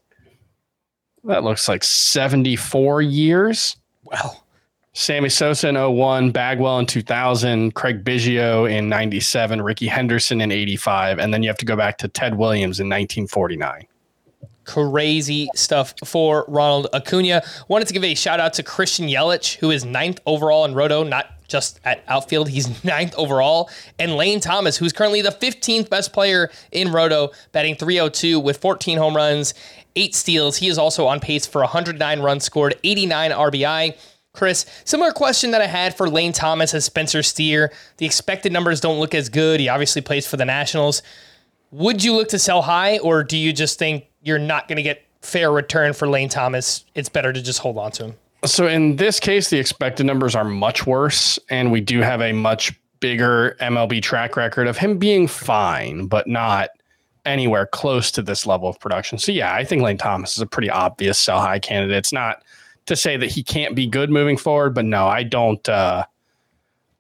[1.24, 3.78] that looks like 74 years.
[4.04, 4.43] Wow.
[4.94, 11.18] Sammy Sosa in 01, Bagwell in 2000, Craig Biggio in 97, Rickey Henderson in 85,
[11.18, 13.88] and then you have to go back to Ted Williams in 1949.
[14.66, 17.42] Crazy stuff for Ronald Acuna.
[17.68, 21.04] Wanted to give a shout out to Christian Yelich, who is ninth overall in Roto,
[21.04, 22.48] not just at outfield.
[22.48, 23.72] He's ninth overall.
[23.98, 29.00] And Lane Thomas, who's currently the 15th best player in Roto, batting 302 with 14
[29.00, 29.56] home runs,
[29.96, 30.58] eight steals.
[30.58, 33.96] He is also on pace for 109 runs scored, 89 RBI.
[34.34, 37.72] Chris, similar question that I had for Lane Thomas as Spencer Steer.
[37.98, 39.60] The expected numbers don't look as good.
[39.60, 41.04] He obviously plays for the Nationals.
[41.70, 44.84] Would you look to sell high, or do you just think you're not going to
[44.84, 46.84] get fair return for Lane Thomas?
[46.96, 48.14] It's better to just hold on to him.
[48.44, 52.34] So in this case, the expected numbers are much worse, and we do have a
[52.34, 56.70] much bigger MLB track record of him being fine, but not
[57.26, 59.20] anywhere close to this level of production.
[59.20, 61.98] So yeah, I think Lane Thomas is a pretty obvious sell high candidate.
[61.98, 62.43] It's not
[62.86, 65.68] to say that he can't be good moving forward, but no, I don't.
[65.68, 66.06] Uh,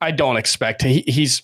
[0.01, 1.43] I don't expect he, he's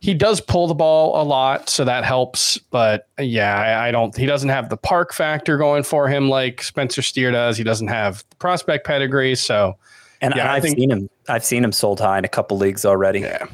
[0.00, 2.58] he does pull the ball a lot, so that helps.
[2.58, 4.16] But yeah, I, I, don't.
[4.16, 7.56] He doesn't have the park factor going for him like Spencer Steer does.
[7.56, 9.34] He doesn't have the prospect pedigree.
[9.34, 9.76] So,
[10.20, 11.10] and yeah, I've think, seen him.
[11.28, 13.20] I've seen him sold high in a couple leagues already.
[13.20, 13.46] Yeah,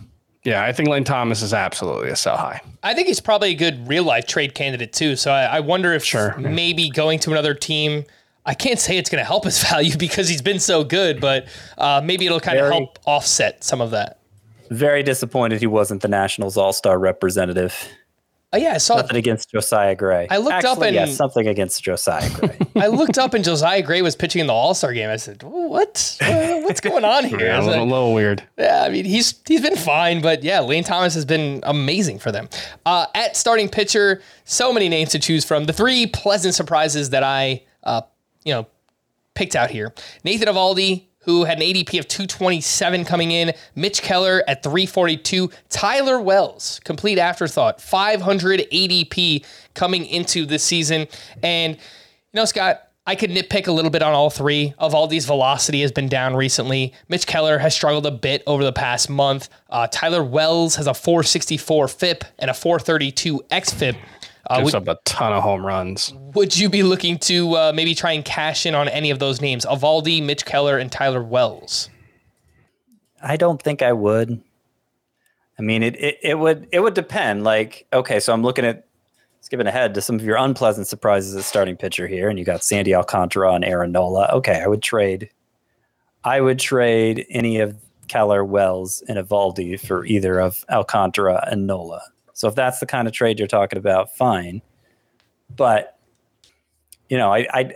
[0.45, 0.65] yeah.
[0.65, 2.61] I think Lane Thomas is absolutely a sell high.
[2.83, 5.15] I think he's probably a good real life trade candidate too.
[5.17, 6.37] So I, I wonder if sure.
[6.39, 8.05] maybe going to another team.
[8.45, 11.47] I can't say it's going to help his value because he's been so good, but
[11.79, 14.19] uh, maybe it'll kind of help offset some of that.
[14.71, 17.89] Very disappointed he wasn't the Nationals All Star representative.
[18.55, 20.27] Oh yeah, I saw nothing against Josiah Gray.
[20.31, 22.59] I looked Actually, up and yes, something against Josiah Gray.
[22.77, 25.09] I looked up and Josiah Gray was pitching in the All Star game.
[25.09, 26.19] I said, "What?
[26.21, 28.43] What's going on here?" yeah, a little, like, little, weird.
[28.59, 32.31] Yeah, I mean he's he's been fine, but yeah, Lane Thomas has been amazing for
[32.31, 32.51] them.
[32.85, 35.65] Uh, at starting pitcher, so many names to choose from.
[35.65, 38.03] The three pleasant surprises that I, uh,
[38.45, 38.67] you know,
[39.35, 39.93] picked out here:
[40.25, 46.21] Nathan Eovaldi, who had an ADP of 227 coming in, Mitch Keller at 342, Tyler
[46.21, 51.07] Wells, complete afterthought, 500 ADP coming into this season.
[51.43, 51.81] And, you
[52.35, 54.75] know, Scott, I could nitpick a little bit on all three.
[54.81, 56.93] Eovaldi's velocity has been down recently.
[57.09, 59.49] Mitch Keller has struggled a bit over the past month.
[59.71, 63.97] Uh, Tyler Wells has a 464 FIP and a 432 XFIP.
[64.53, 66.13] Uh, Gives would, up a ton of home runs.
[66.35, 69.41] Would you be looking to uh, maybe try and cash in on any of those
[69.41, 69.65] names?
[69.65, 71.89] Eovaldi, Mitch Keller, and Tyler Wells.
[73.23, 74.43] I don't think I would.
[75.59, 77.45] I mean, it, it, it would it would depend.
[77.45, 78.87] Like, okay, so I'm looking at
[79.41, 82.63] skipping ahead to some of your unpleasant surprises at starting pitcher here, and you got
[82.63, 84.29] Sandy Alcantara and Aaron Nola.
[84.35, 85.31] Okay, I would trade.
[86.25, 87.77] I would trade any of
[88.09, 92.03] Keller, Wells, and Eovaldi for either of Alcantara and Nola.
[92.33, 94.63] So if that's the kind of trade you're talking about, fine.
[95.55, 95.99] But
[97.09, 97.75] you know, I I,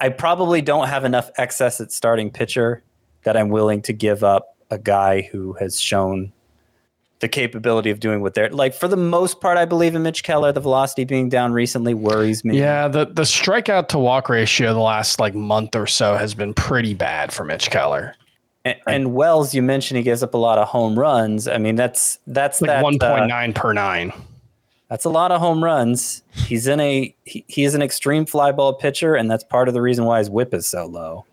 [0.00, 2.82] I probably don't have enough excess at starting pitcher
[3.24, 6.32] that I'm willing to give up a guy who has shown
[7.20, 9.56] the capability of doing what they're like for the most part.
[9.56, 10.52] I believe in Mitch Keller.
[10.52, 12.58] The velocity being down recently worries me.
[12.58, 16.52] Yeah, the the strikeout to walk ratio the last like month or so has been
[16.52, 18.14] pretty bad for Mitch Keller.
[18.66, 21.46] And, and, Wells, you mentioned he gives up a lot of home runs.
[21.46, 24.12] I mean, that's that's like that one point nine uh, per nine.
[24.90, 26.24] That's a lot of home runs.
[26.32, 29.74] He's in a he, he is an extreme fly ball pitcher, and that's part of
[29.74, 31.24] the reason why his WHIP is so low.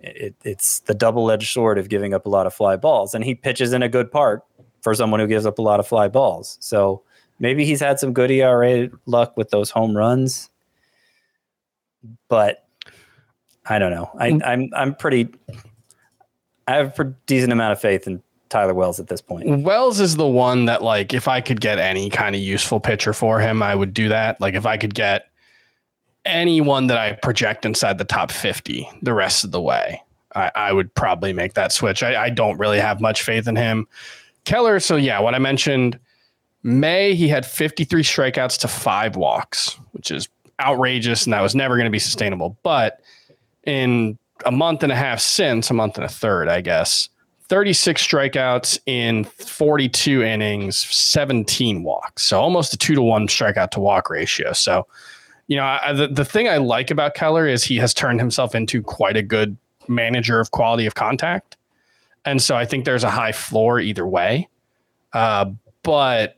[0.00, 3.22] It, it's the double edged sword of giving up a lot of fly balls, and
[3.22, 4.42] he pitches in a good part
[4.80, 6.56] for someone who gives up a lot of fly balls.
[6.62, 7.02] So
[7.38, 10.48] maybe he's had some good ERA luck with those home runs,
[12.28, 12.66] but
[13.66, 14.10] I don't know.
[14.18, 15.28] I, I'm I'm pretty
[16.66, 19.62] I have a decent amount of faith in Tyler Wells at this point.
[19.62, 23.12] Wells is the one that, like, if I could get any kind of useful pitcher
[23.12, 24.40] for him, I would do that.
[24.40, 25.28] Like, if I could get
[26.24, 30.02] anyone that I project inside the top 50 the rest of the way,
[30.34, 32.02] I, I would probably make that switch.
[32.02, 33.86] I, I don't really have much faith in him.
[34.44, 35.98] Keller, so yeah, what I mentioned,
[36.62, 40.28] May, he had 53 strikeouts to five walks, which is
[40.60, 42.56] outrageous, and that was never going to be sustainable.
[42.62, 43.00] But
[43.64, 47.08] in a month and a half since, a month and a third, I guess.
[47.48, 52.24] 36 strikeouts in 42 innings, 17 walks.
[52.24, 54.52] So almost a two to one strikeout to walk ratio.
[54.52, 54.86] So,
[55.46, 58.54] you know, I, the, the thing I like about Keller is he has turned himself
[58.54, 59.56] into quite a good
[59.86, 61.56] manager of quality of contact.
[62.24, 64.48] And so I think there's a high floor either way.
[65.12, 65.52] Uh,
[65.84, 66.34] but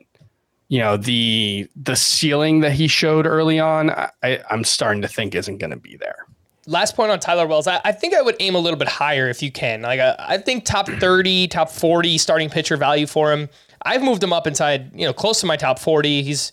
[0.67, 5.33] you know the the ceiling that he showed early on, I, I'm starting to think
[5.33, 6.28] isn't going to be there
[6.69, 9.29] last point on Tyler Wells, I, I, think I would aim a little bit higher
[9.29, 9.81] if you can.
[9.81, 13.49] Like I, I, think top 30, top 40 starting pitcher value for him.
[13.81, 16.21] I've moved him up inside, you know, close to my top 40.
[16.21, 16.51] He's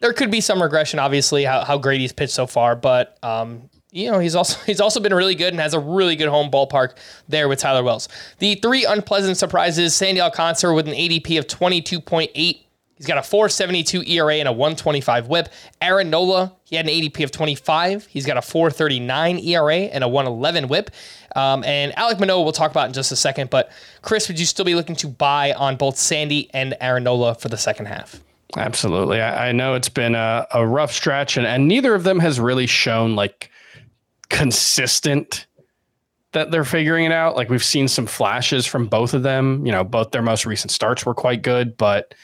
[0.00, 3.68] there could be some regression, obviously, how, how great he's pitched so far, but um,
[3.92, 6.50] you know, he's also he's also been really good and has a really good home
[6.50, 6.96] ballpark
[7.28, 8.08] there with Tyler Wells.
[8.38, 12.60] The three unpleasant surprises: Sandy Alcantara with an ADP of 22.8
[13.00, 15.48] He's got a 472 ERA and a 125 whip.
[15.80, 18.04] Aaron Nola, he had an ADP of 25.
[18.04, 20.90] He's got a 439 ERA and a 111 whip.
[21.34, 23.48] Um, and Alek Manoah, we'll talk about in just a second.
[23.48, 23.72] But
[24.02, 27.48] Chris, would you still be looking to buy on both Sandy and Aaron Nola for
[27.48, 28.20] the second half?
[28.58, 29.22] Absolutely.
[29.22, 32.38] I, I know it's been a, a rough stretch, and, and neither of them has
[32.38, 33.50] really shown like
[34.28, 35.46] consistent
[36.32, 37.34] that they're figuring it out.
[37.34, 39.64] Like we've seen some flashes from both of them.
[39.64, 42.14] You know, both their most recent starts were quite good, but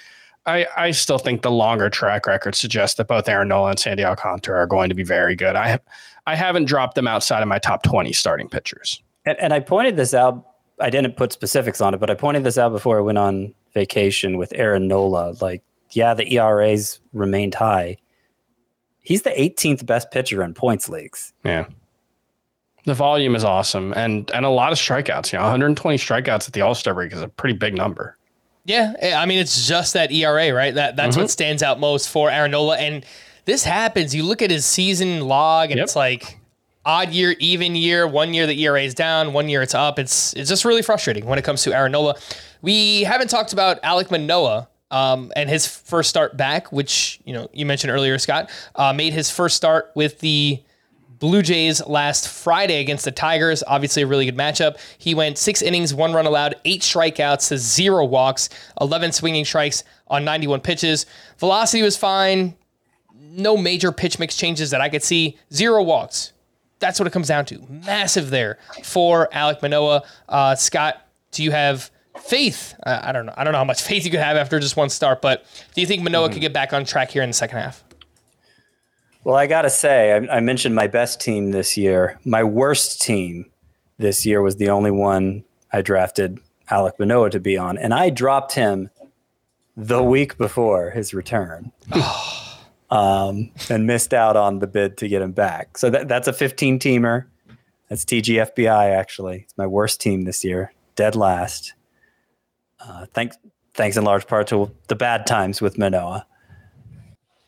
[0.47, 4.05] I, I still think the longer track record suggests that both Aaron Nola and Sandy
[4.05, 5.57] Alcantara are going to be very good.
[5.57, 5.80] I have,
[6.26, 9.03] I haven't dropped them outside of my top 20 starting pitchers.
[9.24, 10.47] And, and I pointed this out.
[10.80, 13.55] I didn't put specifics on it, but I pointed this out before I went on
[13.74, 15.34] vacation with Aaron Nola.
[15.40, 17.97] Like, yeah, the ERAs remained high.
[19.01, 21.32] He's the 18th best pitcher in points leagues.
[21.44, 21.66] Yeah.
[22.84, 25.32] The volume is awesome and and a lot of strikeouts.
[25.32, 28.16] You know, 120 strikeouts at the All Star break is a pretty big number.
[28.66, 30.74] Yeah, I mean it's just that ERA, right?
[30.74, 31.22] That that's mm-hmm.
[31.22, 32.76] what stands out most for Aaron Nola.
[32.76, 33.06] And
[33.44, 34.12] this happens.
[34.12, 35.84] You look at his season log, and yep.
[35.84, 36.38] it's like
[36.84, 38.08] odd year, even year.
[38.08, 40.00] One year the ERA is down, one year it's up.
[40.00, 42.16] It's it's just really frustrating when it comes to Aaron Nola.
[42.60, 44.68] We haven't talked about Alek Manoah.
[44.88, 49.12] Um, and his first start back, which you know you mentioned earlier, Scott, uh, made
[49.12, 50.62] his first start with the
[51.18, 53.62] Blue Jays last Friday against the Tigers.
[53.66, 54.78] Obviously, a really good matchup.
[54.98, 58.48] He went six innings, one run allowed, eight strikeouts to zero walks,
[58.80, 61.06] 11 swinging strikes on 91 pitches.
[61.38, 62.54] Velocity was fine.
[63.14, 65.38] No major pitch mix changes that I could see.
[65.52, 66.32] Zero walks.
[66.78, 67.64] That's what it comes down to.
[67.68, 70.02] Massive there for Alek Manoah.
[70.28, 71.00] Uh, Scott,
[71.30, 71.90] do you have
[72.20, 72.74] faith?
[72.84, 73.34] Uh, I don't know.
[73.36, 75.80] I don't know how much faith you could have after just one start, but do
[75.80, 76.34] you think Manoah mm-hmm.
[76.34, 77.86] could get back on track here in the second half?
[79.26, 82.20] Well, I got to say, I, I, mentioned my best team this year.
[82.24, 83.50] My worst team
[83.98, 86.38] this year was the only one I drafted
[86.70, 88.88] Alek Manoah to be on, and I dropped him
[89.76, 91.72] the week before his return.
[92.92, 95.76] um, and missed out on the bid to get him back.
[95.76, 97.24] So that, that's a 15 teamer.
[97.88, 99.38] That's TGFBI, actually.
[99.38, 101.74] It's my worst team this year, dead last.
[102.78, 103.36] Uh, thanks,
[103.74, 106.24] thanks in large part to the bad times with Manoah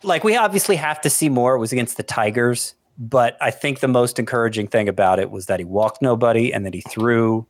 [0.03, 1.55] like we obviously have to see more.
[1.55, 5.47] It was against the Tigers, but I think the most encouraging thing about it was
[5.47, 7.47] that he walked nobody and that he threw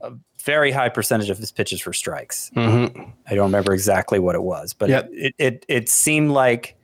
[0.00, 2.50] a very high percentage of his pitches for strikes.
[2.56, 3.02] Mm-hmm.
[3.26, 5.08] I don't remember exactly what it was, but yep.
[5.12, 6.76] it, it it seemed like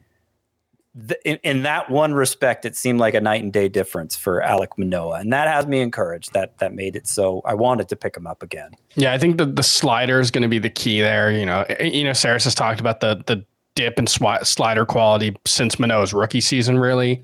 [1.25, 4.77] in, in, that one respect, it seemed like a night and day difference for Alek
[4.77, 6.33] Manoah, and that has me encouraged.
[6.33, 8.71] That that made it so I wanted to pick him up again.
[8.97, 11.31] Yeah, I think the the slider is going to be the key there.
[11.31, 13.45] You know, you know, Sarris has talked about the the
[13.79, 17.23] dip in sw- slider quality since Manoah's rookie season, really.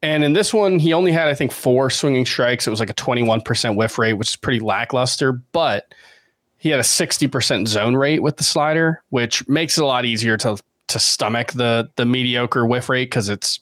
[0.00, 2.66] And in this one, he only had, I think, four swinging strikes.
[2.66, 5.92] It was like a 21% whiff rate, which is pretty lackluster, but
[6.56, 10.36] he had a 60% zone rate with the slider, which makes it a lot easier
[10.38, 13.60] to to stomach the the mediocre whiff rate because it's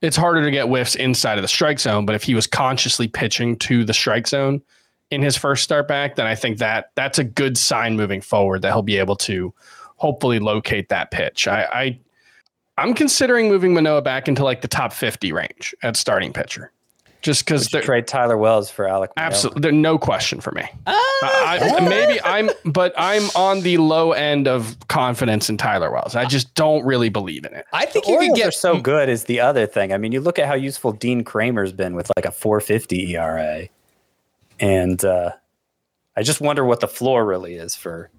[0.00, 2.06] it's harder to get whiffs inside of the strike zone.
[2.06, 4.62] But if he was consciously pitching to the strike zone
[5.10, 8.62] in his first start back, then I think that that's a good sign moving forward
[8.62, 9.52] that he'll be able to
[10.02, 11.46] hopefully locate that pitch.
[11.46, 12.00] I, I
[12.76, 16.72] I'm considering moving Manoah back into like the top 50 range at starting pitcher.
[17.20, 19.10] Just because trade Tyler Wells for Alek.
[19.16, 20.62] Absolutely, there's no question for me.
[20.88, 20.92] Uh,
[21.22, 26.16] I, maybe I'm, but I'm on the low end of confidence in Tyler Wells.
[26.16, 27.64] I just don't really believe in it.
[27.72, 29.92] I think the you Orioles could get so good is the other thing.
[29.92, 33.68] I mean, you look at how useful Dean Kremer's been with like a 450 ERA,
[34.58, 35.30] and uh,
[36.16, 38.10] I just wonder what the floor really is for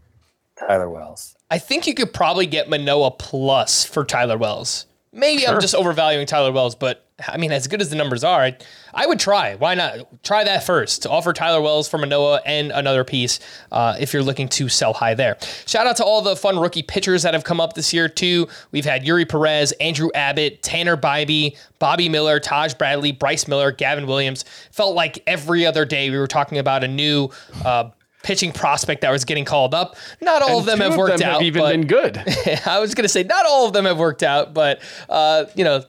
[0.57, 1.35] Tyler Wells.
[1.49, 4.85] I think you could probably get Manoah plus for Tyler Wells.
[5.11, 5.53] Maybe sure.
[5.53, 8.57] I'm just overvaluing Tyler Wells, but I mean, as good as the numbers are, I,
[8.93, 9.55] I would try.
[9.55, 13.39] Why not try that first to offer Tyler Wells for Manoah and another piece
[13.71, 15.37] uh, if you're looking to sell high there.
[15.67, 18.47] Shout out to all the fun rookie pitchers that have come up this year too.
[18.71, 24.07] We've had Eury Perez, Andrew Abbott, Tanner Bibee, Bobby Miller, Taj Bradley, Bryce Miller, Gavin
[24.07, 24.45] Williams.
[24.71, 27.29] Felt like every other day we were talking about a new
[27.63, 27.91] uh,
[28.23, 29.95] pitching prospect that was getting called up.
[30.21, 31.33] Not all and of them have worked them out.
[31.33, 32.17] Have even but, been good.
[32.65, 35.63] I was going to say not all of them have worked out, but uh, you
[35.63, 35.83] know.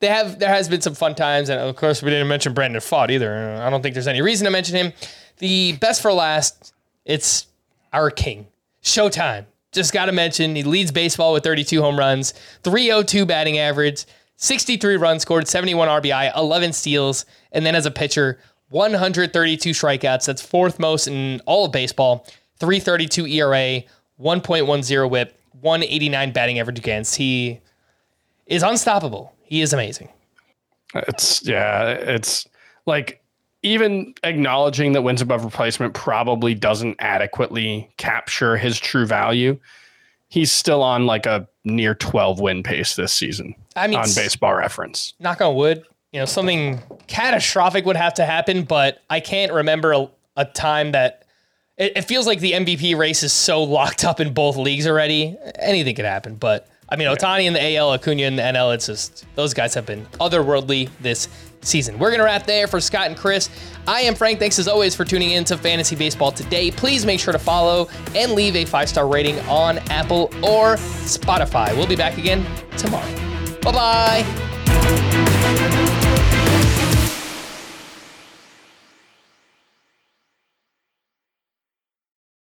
[0.00, 0.40] They have.
[0.40, 3.54] There has been some fun times, and of course, we didn't mention Brandon Pfaadt either.
[3.62, 4.92] I don't think there's any reason to mention him.
[5.38, 6.74] The best for last.
[7.04, 7.46] It's
[7.92, 8.48] our king,
[8.82, 9.46] Showtime.
[9.70, 14.04] Just got to mention he leads baseball with 32 home runs, 302 batting average,
[14.36, 18.38] 63 runs scored, 71 RBI, 11 steals, and then as a pitcher,
[18.72, 20.26] 132 strikeouts.
[20.26, 22.26] That's fourth most in all of baseball.
[22.58, 23.82] 332 ERA,
[24.20, 27.16] 1.10 whip, 189 batting average against.
[27.16, 27.60] He
[28.46, 29.34] is unstoppable.
[29.42, 30.08] He is amazing.
[30.94, 32.46] It's yeah, it's
[32.86, 33.22] like
[33.62, 39.58] even acknowledging that wins above replacement probably doesn't adequately capture his true value.
[40.28, 43.54] he's still on like a near 12 win pace this season.
[43.76, 45.12] I mean, on baseball reference.
[45.20, 49.92] knock on wood, you know, something catastrophic would have to happen, but I can't remember
[49.92, 51.24] a, a time that
[51.78, 55.36] it, it feels like the MVP race is so locked up in both leagues already.
[55.58, 58.86] Anything could happen, but I mean, Ohtani in the AL, Acuna in the NL, it's
[58.86, 61.28] just those guys have been otherworldly this
[61.62, 61.98] season.
[61.98, 63.48] We're gonna wrap there for Scott and Chris.
[63.88, 64.38] I am Frank.
[64.38, 66.70] Thanks as always for tuning in to Fantasy Baseball today.
[66.70, 71.74] Please make sure to follow and leave a five star rating on Apple or Spotify.
[71.74, 72.44] We'll be back again
[72.76, 73.08] tomorrow.
[73.62, 74.22] Bye bye.